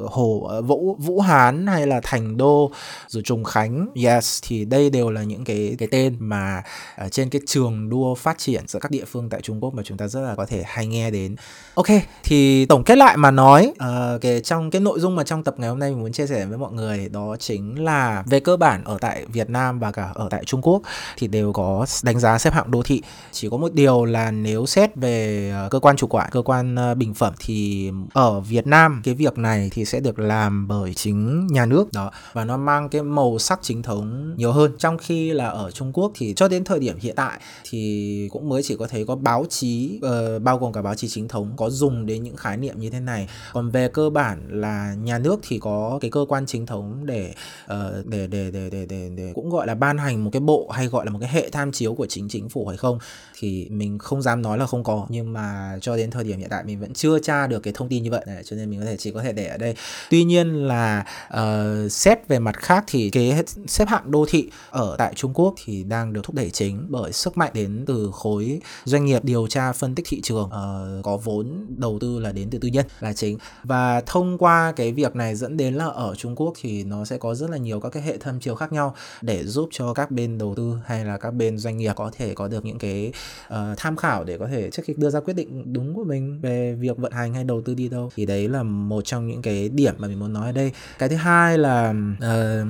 Hồ 0.09 0.47
ờ, 0.49 0.61
Vũ 0.61 0.95
Vũ 0.99 1.19
Hán 1.19 1.67
hay 1.67 1.87
là 1.87 1.99
Thành 2.03 2.37
Đô 2.37 2.71
rồi 3.07 3.23
Trùng 3.23 3.43
Khánh. 3.43 3.87
Yes 4.05 4.39
thì 4.43 4.65
đây 4.65 4.89
đều 4.89 5.09
là 5.09 5.23
những 5.23 5.43
cái 5.43 5.75
cái 5.79 5.87
tên 5.91 6.15
mà 6.19 6.63
ở 6.95 7.09
trên 7.09 7.29
cái 7.29 7.41
trường 7.47 7.89
đua 7.89 8.15
phát 8.15 8.37
triển 8.37 8.63
giữa 8.67 8.79
các 8.79 8.91
địa 8.91 9.05
phương 9.05 9.29
tại 9.29 9.41
Trung 9.41 9.63
Quốc 9.63 9.73
mà 9.73 9.83
chúng 9.85 9.97
ta 9.97 10.07
rất 10.07 10.21
là 10.21 10.35
có 10.35 10.45
thể 10.45 10.63
hay 10.65 10.87
nghe 10.87 11.11
đến. 11.11 11.35
Ok, 11.73 11.87
thì 12.23 12.65
tổng 12.65 12.83
kết 12.83 12.97
lại 12.97 13.17
mà 13.17 13.31
nói 13.31 13.71
uh, 13.71 14.21
cái 14.21 14.41
trong 14.41 14.71
cái 14.71 14.81
nội 14.81 14.99
dung 14.99 15.15
mà 15.15 15.23
trong 15.23 15.43
tập 15.43 15.55
ngày 15.57 15.69
hôm 15.69 15.79
nay 15.79 15.91
mình 15.91 15.99
muốn 15.99 16.11
chia 16.11 16.27
sẻ 16.27 16.45
với 16.45 16.57
mọi 16.57 16.71
người 16.73 17.09
đó 17.09 17.35
chính 17.39 17.83
là 17.83 18.23
về 18.25 18.39
cơ 18.39 18.57
bản 18.57 18.83
ở 18.83 18.97
tại 19.01 19.25
Việt 19.25 19.49
Nam 19.49 19.79
và 19.79 19.91
cả 19.91 20.11
ở 20.13 20.27
tại 20.31 20.43
Trung 20.45 20.61
Quốc 20.61 20.81
thì 21.17 21.27
đều 21.27 21.53
có 21.53 21.85
đánh 22.03 22.19
giá 22.19 22.37
xếp 22.37 22.53
hạng 22.53 22.71
đô 22.71 22.83
thị. 22.83 23.01
Chỉ 23.31 23.49
có 23.49 23.57
một 23.57 23.73
điều 23.73 24.05
là 24.05 24.31
nếu 24.31 24.65
xét 24.65 24.95
về 24.95 25.53
cơ 25.71 25.79
quan 25.79 25.95
chủ 25.95 26.07
quản, 26.07 26.29
cơ 26.31 26.41
quan 26.45 26.75
ờ, 26.75 26.95
bình 26.95 27.13
phẩm 27.13 27.33
thì 27.39 27.91
ở 28.13 28.39
Việt 28.39 28.67
Nam 28.67 29.01
cái 29.03 29.13
việc 29.13 29.37
này 29.37 29.69
thì 29.73 29.85
sẽ 29.85 29.99
được 29.99 30.19
làm 30.19 30.67
bởi 30.67 30.93
chính 30.93 31.47
nhà 31.47 31.65
nước 31.65 31.93
đó 31.93 32.11
và 32.33 32.45
nó 32.45 32.57
mang 32.57 32.89
cái 32.89 33.03
màu 33.03 33.39
sắc 33.39 33.59
chính 33.61 33.81
thống 33.81 34.35
nhiều 34.37 34.51
hơn. 34.51 34.71
Trong 34.77 34.97
khi 34.97 35.33
là 35.33 35.47
ở 35.47 35.71
Trung 35.71 35.93
Quốc 35.93 36.11
thì 36.15 36.33
cho 36.33 36.47
đến 36.47 36.63
thời 36.63 36.79
điểm 36.79 36.97
hiện 36.99 37.15
tại 37.15 37.39
thì 37.69 38.29
cũng 38.31 38.49
mới 38.49 38.63
chỉ 38.63 38.75
có 38.79 38.87
thấy 38.87 39.05
có 39.05 39.15
báo 39.15 39.45
chí 39.49 39.99
uh, 40.05 40.41
bao 40.41 40.57
gồm 40.57 40.73
cả 40.73 40.81
báo 40.81 40.95
chí 40.95 41.07
chính 41.07 41.27
thống 41.27 41.53
có 41.57 41.69
dùng 41.69 42.05
đến 42.05 42.23
những 42.23 42.35
khái 42.35 42.57
niệm 42.57 42.79
như 42.79 42.89
thế 42.89 42.99
này. 42.99 43.29
Còn 43.53 43.69
về 43.69 43.85
về 43.85 43.91
cơ 43.93 44.09
bản 44.09 44.61
là 44.61 44.95
nhà 45.03 45.19
nước 45.19 45.39
thì 45.43 45.59
có 45.59 45.97
cái 46.01 46.11
cơ 46.11 46.25
quan 46.29 46.45
chính 46.45 46.65
thống 46.65 47.05
để 47.05 47.33
uh, 47.65 48.05
để, 48.05 48.27
để 48.27 48.51
để 48.51 48.69
để 48.69 48.85
để 48.89 49.09
để 49.15 49.31
cũng 49.35 49.49
gọi 49.49 49.67
là 49.67 49.75
ban 49.75 49.97
hành 49.97 50.23
một 50.23 50.29
cái 50.33 50.39
bộ 50.39 50.69
hay 50.73 50.87
gọi 50.87 51.05
là 51.05 51.11
một 51.11 51.19
cái 51.21 51.29
hệ 51.29 51.49
tham 51.49 51.71
chiếu 51.71 51.95
của 51.95 52.05
chính 52.05 52.29
chính 52.29 52.49
phủ 52.49 52.67
hay 52.67 52.77
không 52.77 52.99
thì 53.39 53.67
mình 53.69 53.97
không 53.97 54.21
dám 54.21 54.41
nói 54.41 54.57
là 54.57 54.65
không 54.65 54.83
có 54.83 55.05
nhưng 55.09 55.33
mà 55.33 55.77
cho 55.81 55.97
đến 55.97 56.11
thời 56.11 56.23
điểm 56.23 56.34
hiện 56.39 56.49
tại 56.49 56.63
mình 56.63 56.79
vẫn 56.79 56.93
chưa 56.93 57.19
tra 57.19 57.47
được 57.47 57.59
cái 57.59 57.73
thông 57.73 57.89
tin 57.89 58.03
như 58.03 58.11
vậy. 58.11 58.23
Này, 58.27 58.43
cho 58.43 58.55
nên 58.55 58.69
mình 58.69 58.79
có 58.79 58.85
thể 58.85 58.97
chỉ 58.97 59.11
có 59.11 59.23
thể 59.23 59.33
để 59.33 59.45
ở 59.45 59.57
đây. 59.57 59.75
Tuy 60.09 60.23
nhiên 60.23 60.67
là 60.67 61.05
uh, 61.33 61.91
xét 61.91 62.27
về 62.27 62.39
mặt 62.39 62.57
khác 62.57 62.83
thì 62.87 63.09
cái 63.09 63.43
xếp 63.67 63.87
hạng 63.87 64.11
đô 64.11 64.25
thị 64.29 64.49
ở 64.69 64.95
tại 64.97 65.13
Trung 65.15 65.33
Quốc 65.33 65.55
thì 65.65 65.83
đang 65.83 66.13
được 66.13 66.21
thúc 66.23 66.35
đẩy 66.35 66.49
chính 66.49 66.85
bởi 66.89 67.13
sức 67.13 67.37
mạnh 67.37 67.51
đến 67.53 67.83
từ 67.87 68.11
khối 68.13 68.59
doanh 68.83 69.05
nghiệp 69.05 69.23
điều 69.23 69.47
tra 69.47 69.71
phân 69.71 69.95
tích 69.95 70.05
thị 70.09 70.21
trường 70.21 70.45
uh, 70.45 71.03
có 71.03 71.17
vốn 71.17 71.65
đầu 71.77 71.97
tư 72.01 72.19
là 72.19 72.31
đến 72.31 72.49
từ 72.49 72.57
tư 72.57 72.67
nhân 72.67 72.85
là 72.99 73.13
chính. 73.13 73.37
Và 73.63 74.01
thông 74.05 74.37
qua 74.37 74.73
cái 74.75 74.91
việc 74.91 75.15
này 75.15 75.35
dẫn 75.35 75.57
đến 75.57 75.73
là 75.73 75.85
ở 75.85 76.15
Trung 76.15 76.35
Quốc 76.35 76.53
thì 76.61 76.83
nó 76.83 77.05
sẽ 77.05 77.17
có 77.17 77.35
rất 77.35 77.49
là 77.49 77.57
nhiều 77.57 77.79
các 77.79 77.89
cái 77.89 78.03
hệ 78.03 78.17
tham 78.17 78.39
chiếu 78.39 78.55
khác 78.55 78.71
nhau 78.71 78.95
để 79.21 79.43
giúp 79.43 79.69
cho 79.71 79.93
các 79.93 80.11
bên 80.11 80.37
đầu 80.37 80.53
tư 80.55 80.77
hay 80.85 81.05
là 81.05 81.17
các 81.17 81.31
bên 81.31 81.57
doanh 81.57 81.77
nghiệp 81.77 81.93
có 81.95 82.11
thể 82.17 82.33
có 82.33 82.47
được 82.47 82.65
những 82.65 82.79
cái 82.79 83.11
uh, 83.47 83.57
tham 83.77 83.95
khảo 83.95 84.23
để 84.23 84.37
có 84.37 84.47
thể 84.47 84.69
trước 84.71 84.83
khi 84.85 84.93
đưa 84.97 85.09
ra 85.09 85.19
quyết 85.19 85.33
định 85.33 85.73
đúng 85.73 85.93
của 85.93 86.03
mình 86.03 86.24
về 86.41 86.73
việc 86.73 86.97
vận 86.97 87.11
hành 87.11 87.33
hay 87.33 87.43
đầu 87.43 87.61
tư 87.61 87.73
đi 87.73 87.89
đâu. 87.89 88.11
Thì 88.15 88.25
đấy 88.25 88.47
là 88.47 88.63
một 88.63 89.01
trong 89.05 89.27
những 89.27 89.41
cái 89.41 89.69
điểm 89.69 89.93
mà 89.97 90.07
mình 90.07 90.19
muốn 90.19 90.33
nói 90.33 90.45
ở 90.45 90.51
đây. 90.51 90.71
Cái 90.99 91.09
thứ 91.09 91.15
hai 91.15 91.57
là 91.57 91.93
uh, 92.17 92.67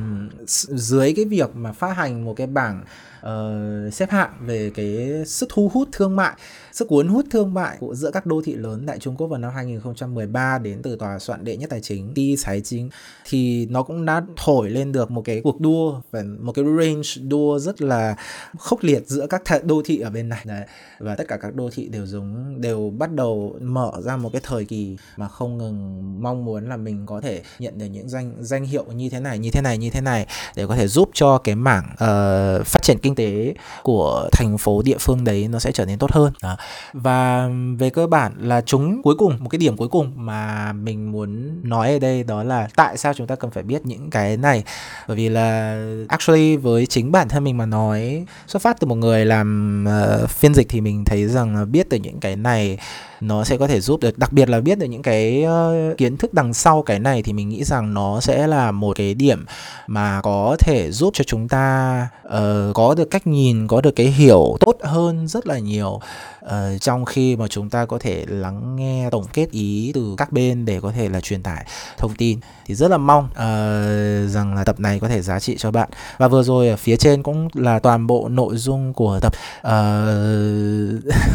dưới 0.69 1.13
cái 1.15 1.25
việc 1.25 1.55
mà 1.55 1.71
phát 1.71 1.97
hành 1.97 2.25
một 2.25 2.33
cái 2.33 2.47
bảng 2.47 2.83
uh, 3.29 3.93
xếp 3.93 4.09
hạng 4.09 4.31
về 4.45 4.71
cái 4.75 5.11
sức 5.25 5.49
thu 5.53 5.71
hút 5.73 5.89
thương 5.91 6.15
mại 6.15 6.33
sức 6.75 6.87
cuốn 6.87 7.07
hút 7.07 7.25
thương 7.31 7.53
mại 7.53 7.77
của 7.79 7.95
giữa 7.95 8.11
các 8.11 8.25
đô 8.25 8.41
thị 8.45 8.53
lớn 8.53 8.83
tại 8.87 8.99
Trung 8.99 9.15
Quốc 9.17 9.27
vào 9.27 9.39
năm 9.39 9.51
2013 9.55 10.57
đến 10.57 10.81
từ 10.81 10.95
tòa 10.95 11.19
soạn 11.19 11.43
đệ 11.43 11.57
nhất 11.57 11.69
tài 11.69 11.81
chính 11.81 12.13
Ti 12.13 12.35
Tài 12.45 12.61
Chính 12.61 12.89
thì 13.25 13.65
nó 13.65 13.83
cũng 13.83 14.05
đã 14.05 14.21
thổi 14.37 14.69
lên 14.69 14.91
được 14.91 15.11
một 15.11 15.21
cái 15.25 15.41
cuộc 15.43 15.59
đua 15.59 16.01
và 16.11 16.23
một 16.39 16.51
cái 16.51 16.65
range 16.65 17.29
đua 17.29 17.59
rất 17.59 17.81
là 17.81 18.15
khốc 18.57 18.83
liệt 18.83 19.07
giữa 19.07 19.27
các 19.27 19.41
đô 19.63 19.81
thị 19.85 19.99
ở 19.99 20.09
bên 20.09 20.29
này 20.29 20.41
Đấy. 20.45 20.65
và 20.99 21.15
tất 21.15 21.23
cả 21.27 21.37
các 21.37 21.55
đô 21.55 21.69
thị 21.73 21.87
đều 21.87 22.05
giống 22.05 22.61
đều 22.61 22.93
bắt 22.97 23.11
đầu 23.11 23.55
mở 23.61 23.91
ra 24.01 24.17
một 24.17 24.29
cái 24.33 24.41
thời 24.43 24.65
kỳ 24.65 24.97
mà 25.17 25.27
không 25.27 25.57
ngừng 25.57 26.01
mong 26.23 26.45
muốn 26.45 26.69
là 26.69 26.77
mình 26.77 27.05
có 27.05 27.21
thể 27.21 27.41
nhận 27.59 27.77
được 27.77 27.85
những 27.85 28.09
danh 28.09 28.33
danh 28.39 28.65
hiệu 28.65 28.85
như 28.95 29.09
thế 29.09 29.19
này 29.19 29.39
như 29.39 29.51
thế 29.51 29.61
này 29.61 29.77
như 29.77 29.89
thế 29.89 30.01
này 30.01 30.27
để 30.55 30.67
có 30.67 30.75
thể 30.75 30.87
giúp 30.87 31.09
cho 31.13 31.37
cái 31.37 31.55
mảng 31.55 31.85
uh, 31.93 32.65
phát 32.65 32.79
triển 32.83 32.97
kinh 33.01 33.14
tế 33.15 33.53
của 33.83 34.29
thành 34.31 34.57
phố 34.57 34.81
địa 34.81 34.97
phương 34.99 35.23
đấy 35.23 35.47
nó 35.47 35.59
sẽ 35.59 35.71
trở 35.71 35.85
nên 35.85 35.99
tốt 35.99 36.11
hơn. 36.11 36.33
Đó. 36.43 36.57
Và 36.93 37.49
về 37.77 37.89
cơ 37.89 38.07
bản 38.07 38.33
là 38.39 38.61
chúng 38.61 39.01
cuối 39.03 39.15
cùng 39.17 39.37
một 39.39 39.49
cái 39.49 39.59
điểm 39.59 39.77
cuối 39.77 39.87
cùng 39.87 40.11
mà 40.15 40.73
mình 40.73 41.11
muốn 41.11 41.59
nói 41.69 41.91
ở 41.93 41.99
đây 41.99 42.23
đó 42.23 42.43
là 42.43 42.67
tại 42.75 42.97
sao 42.97 43.13
chúng 43.13 43.27
ta 43.27 43.35
cần 43.35 43.51
phải 43.51 43.63
biết 43.63 43.85
những 43.85 44.09
cái 44.09 44.37
này? 44.37 44.63
Bởi 45.07 45.17
vì 45.17 45.29
là 45.29 45.79
actually 46.07 46.55
với 46.55 46.85
chính 46.85 47.11
bản 47.11 47.29
thân 47.29 47.43
mình 47.43 47.57
mà 47.57 47.65
nói 47.65 48.25
xuất 48.47 48.61
phát 48.61 48.79
từ 48.79 48.87
một 48.87 48.95
người 48.95 49.25
làm 49.25 49.85
uh, 50.23 50.29
phiên 50.29 50.53
dịch 50.53 50.69
thì 50.69 50.81
mình 50.81 51.05
thấy 51.05 51.27
rằng 51.27 51.71
biết 51.71 51.89
từ 51.89 51.97
những 51.97 52.19
cái 52.19 52.35
này 52.35 52.77
nó 53.21 53.43
sẽ 53.43 53.57
có 53.57 53.67
thể 53.67 53.79
giúp 53.79 53.99
được. 54.01 54.17
Đặc 54.17 54.31
biệt 54.33 54.49
là 54.49 54.59
biết 54.59 54.79
được 54.79 54.85
những 54.85 55.01
cái 55.01 55.45
uh, 55.45 55.97
kiến 55.97 56.17
thức 56.17 56.33
đằng 56.33 56.53
sau 56.53 56.81
cái 56.81 56.99
này 56.99 57.23
thì 57.23 57.33
mình 57.33 57.49
nghĩ 57.49 57.63
rằng 57.63 57.93
nó 57.93 58.19
sẽ 58.19 58.47
là 58.47 58.71
một 58.71 58.97
cái 58.97 59.13
điểm 59.13 59.45
mà 59.87 60.21
có 60.21 60.55
thể 60.59 60.91
giúp 60.91 61.09
cho 61.13 61.23
chúng 61.23 61.47
ta 61.47 62.07
uh, 62.27 62.31
có 62.73 62.95
được 62.97 63.11
cách 63.11 63.27
nhìn 63.27 63.67
có 63.67 63.81
được 63.81 63.95
cái 63.95 64.07
hiểu 64.07 64.57
tốt 64.59 64.77
hơn 64.81 65.27
rất 65.27 65.47
là 65.47 65.59
nhiều 65.59 65.99
uh, 66.47 66.81
trong 66.81 67.05
khi 67.05 67.35
mà 67.35 67.47
chúng 67.47 67.69
ta 67.69 67.85
có 67.85 67.97
thể 67.99 68.25
lắng 68.27 68.75
nghe 68.75 69.09
tổng 69.11 69.25
kết 69.33 69.51
ý 69.51 69.91
từ 69.93 70.15
các 70.17 70.31
bên 70.31 70.65
để 70.65 70.79
có 70.81 70.91
thể 70.91 71.09
là 71.09 71.21
truyền 71.21 71.43
tải 71.43 71.65
thông 71.97 72.15
tin 72.17 72.39
thì 72.65 72.75
rất 72.75 72.91
là 72.91 72.97
mong 72.97 73.25
uh, 73.25 74.31
rằng 74.31 74.55
là 74.55 74.63
tập 74.65 74.79
này 74.79 74.99
có 74.99 75.07
thể 75.07 75.21
giá 75.21 75.39
trị 75.39 75.55
cho 75.57 75.71
bạn. 75.71 75.89
Và 76.17 76.27
vừa 76.27 76.43
rồi 76.43 76.69
ở 76.69 76.75
phía 76.75 76.97
trên 76.97 77.23
cũng 77.23 77.47
là 77.53 77.79
toàn 77.79 78.07
bộ 78.07 78.29
nội 78.29 78.57
dung 78.57 78.93
của 78.93 79.19
tập 79.19 79.33
uh, 79.67 79.71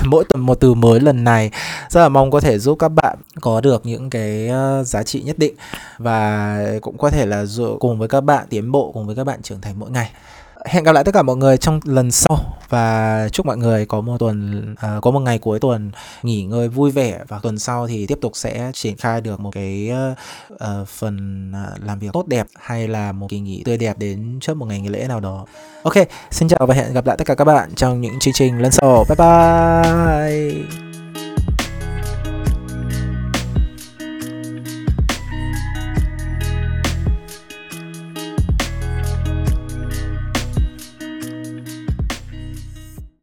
mỗi 0.07 0.25
tuần 0.29 0.47
một 0.47 0.55
từ 0.61 0.75
mới 0.75 1.00
lần 1.00 1.25
này. 1.25 1.50
Rất 1.88 2.00
là 2.00 2.09
mong 2.09 2.31
có 2.31 2.40
thể 2.40 2.59
giúp 2.59 2.79
các 2.79 2.88
bạn 2.88 3.19
có 3.40 3.61
được 3.61 3.87
những 3.87 4.11
cái 4.11 4.49
giá 4.85 5.02
trị 5.02 5.23
nhất 5.23 5.38
định 5.38 5.55
và 5.99 6.59
cũng 6.83 6.99
có 6.99 7.11
thể 7.11 7.26
là 7.26 7.45
cùng 7.81 7.99
với 7.99 8.09
các 8.09 8.21
bạn 8.21 8.47
tiến 8.50 8.73
bộ 8.73 8.90
cùng 8.95 9.07
với 9.07 9.17
các 9.17 9.25
bạn 9.25 9.43
trưởng 9.43 9.61
thành 9.61 9.79
mỗi 9.79 9.90
ngày. 9.90 10.11
Hẹn 10.67 10.85
gặp 10.85 10.93
lại 10.93 11.05
tất 11.05 11.14
cả 11.14 11.23
mọi 11.23 11.37
người 11.37 11.57
trong 11.57 11.81
lần 11.85 12.11
sau 12.11 12.60
và 12.71 13.29
chúc 13.33 13.47
mọi 13.47 13.57
người 13.57 13.87
có 13.87 14.00
một 14.00 14.19
tuần 14.19 14.62
uh, 14.73 15.03
có 15.03 15.11
một 15.11 15.21
ngày 15.21 15.39
cuối 15.39 15.59
tuần 15.59 15.91
nghỉ 16.23 16.45
ngơi 16.45 16.69
vui 16.69 16.91
vẻ 16.91 17.21
và 17.29 17.39
tuần 17.43 17.59
sau 17.59 17.87
thì 17.87 18.07
tiếp 18.07 18.19
tục 18.21 18.33
sẽ 18.35 18.71
triển 18.75 18.97
khai 18.97 19.21
được 19.21 19.41
một 19.41 19.50
cái 19.55 19.91
uh, 20.55 20.88
phần 20.88 21.47
uh, 21.51 21.85
làm 21.85 21.99
việc 21.99 22.09
tốt 22.12 22.27
đẹp 22.27 22.47
hay 22.61 22.88
là 22.88 23.12
một 23.12 23.27
kỳ 23.31 23.40
nghỉ 23.40 23.62
tươi 23.64 23.77
đẹp 23.77 23.99
đến 23.99 24.38
trước 24.40 24.57
một 24.57 24.66
ngày 24.66 24.81
nghỉ 24.81 24.88
lễ 24.88 25.07
nào 25.09 25.21
đó. 25.21 25.47
Ok, 25.83 25.94
xin 26.31 26.49
chào 26.49 26.66
và 26.66 26.75
hẹn 26.75 26.92
gặp 26.92 27.07
lại 27.07 27.16
tất 27.16 27.27
cả 27.27 27.35
các 27.35 27.44
bạn 27.44 27.71
trong 27.77 28.01
những 28.01 28.18
chương 28.18 28.35
trình 28.35 28.59
lần 28.59 28.73
sau. 28.73 29.05
Bye 29.09 29.16
bye. 29.16 30.89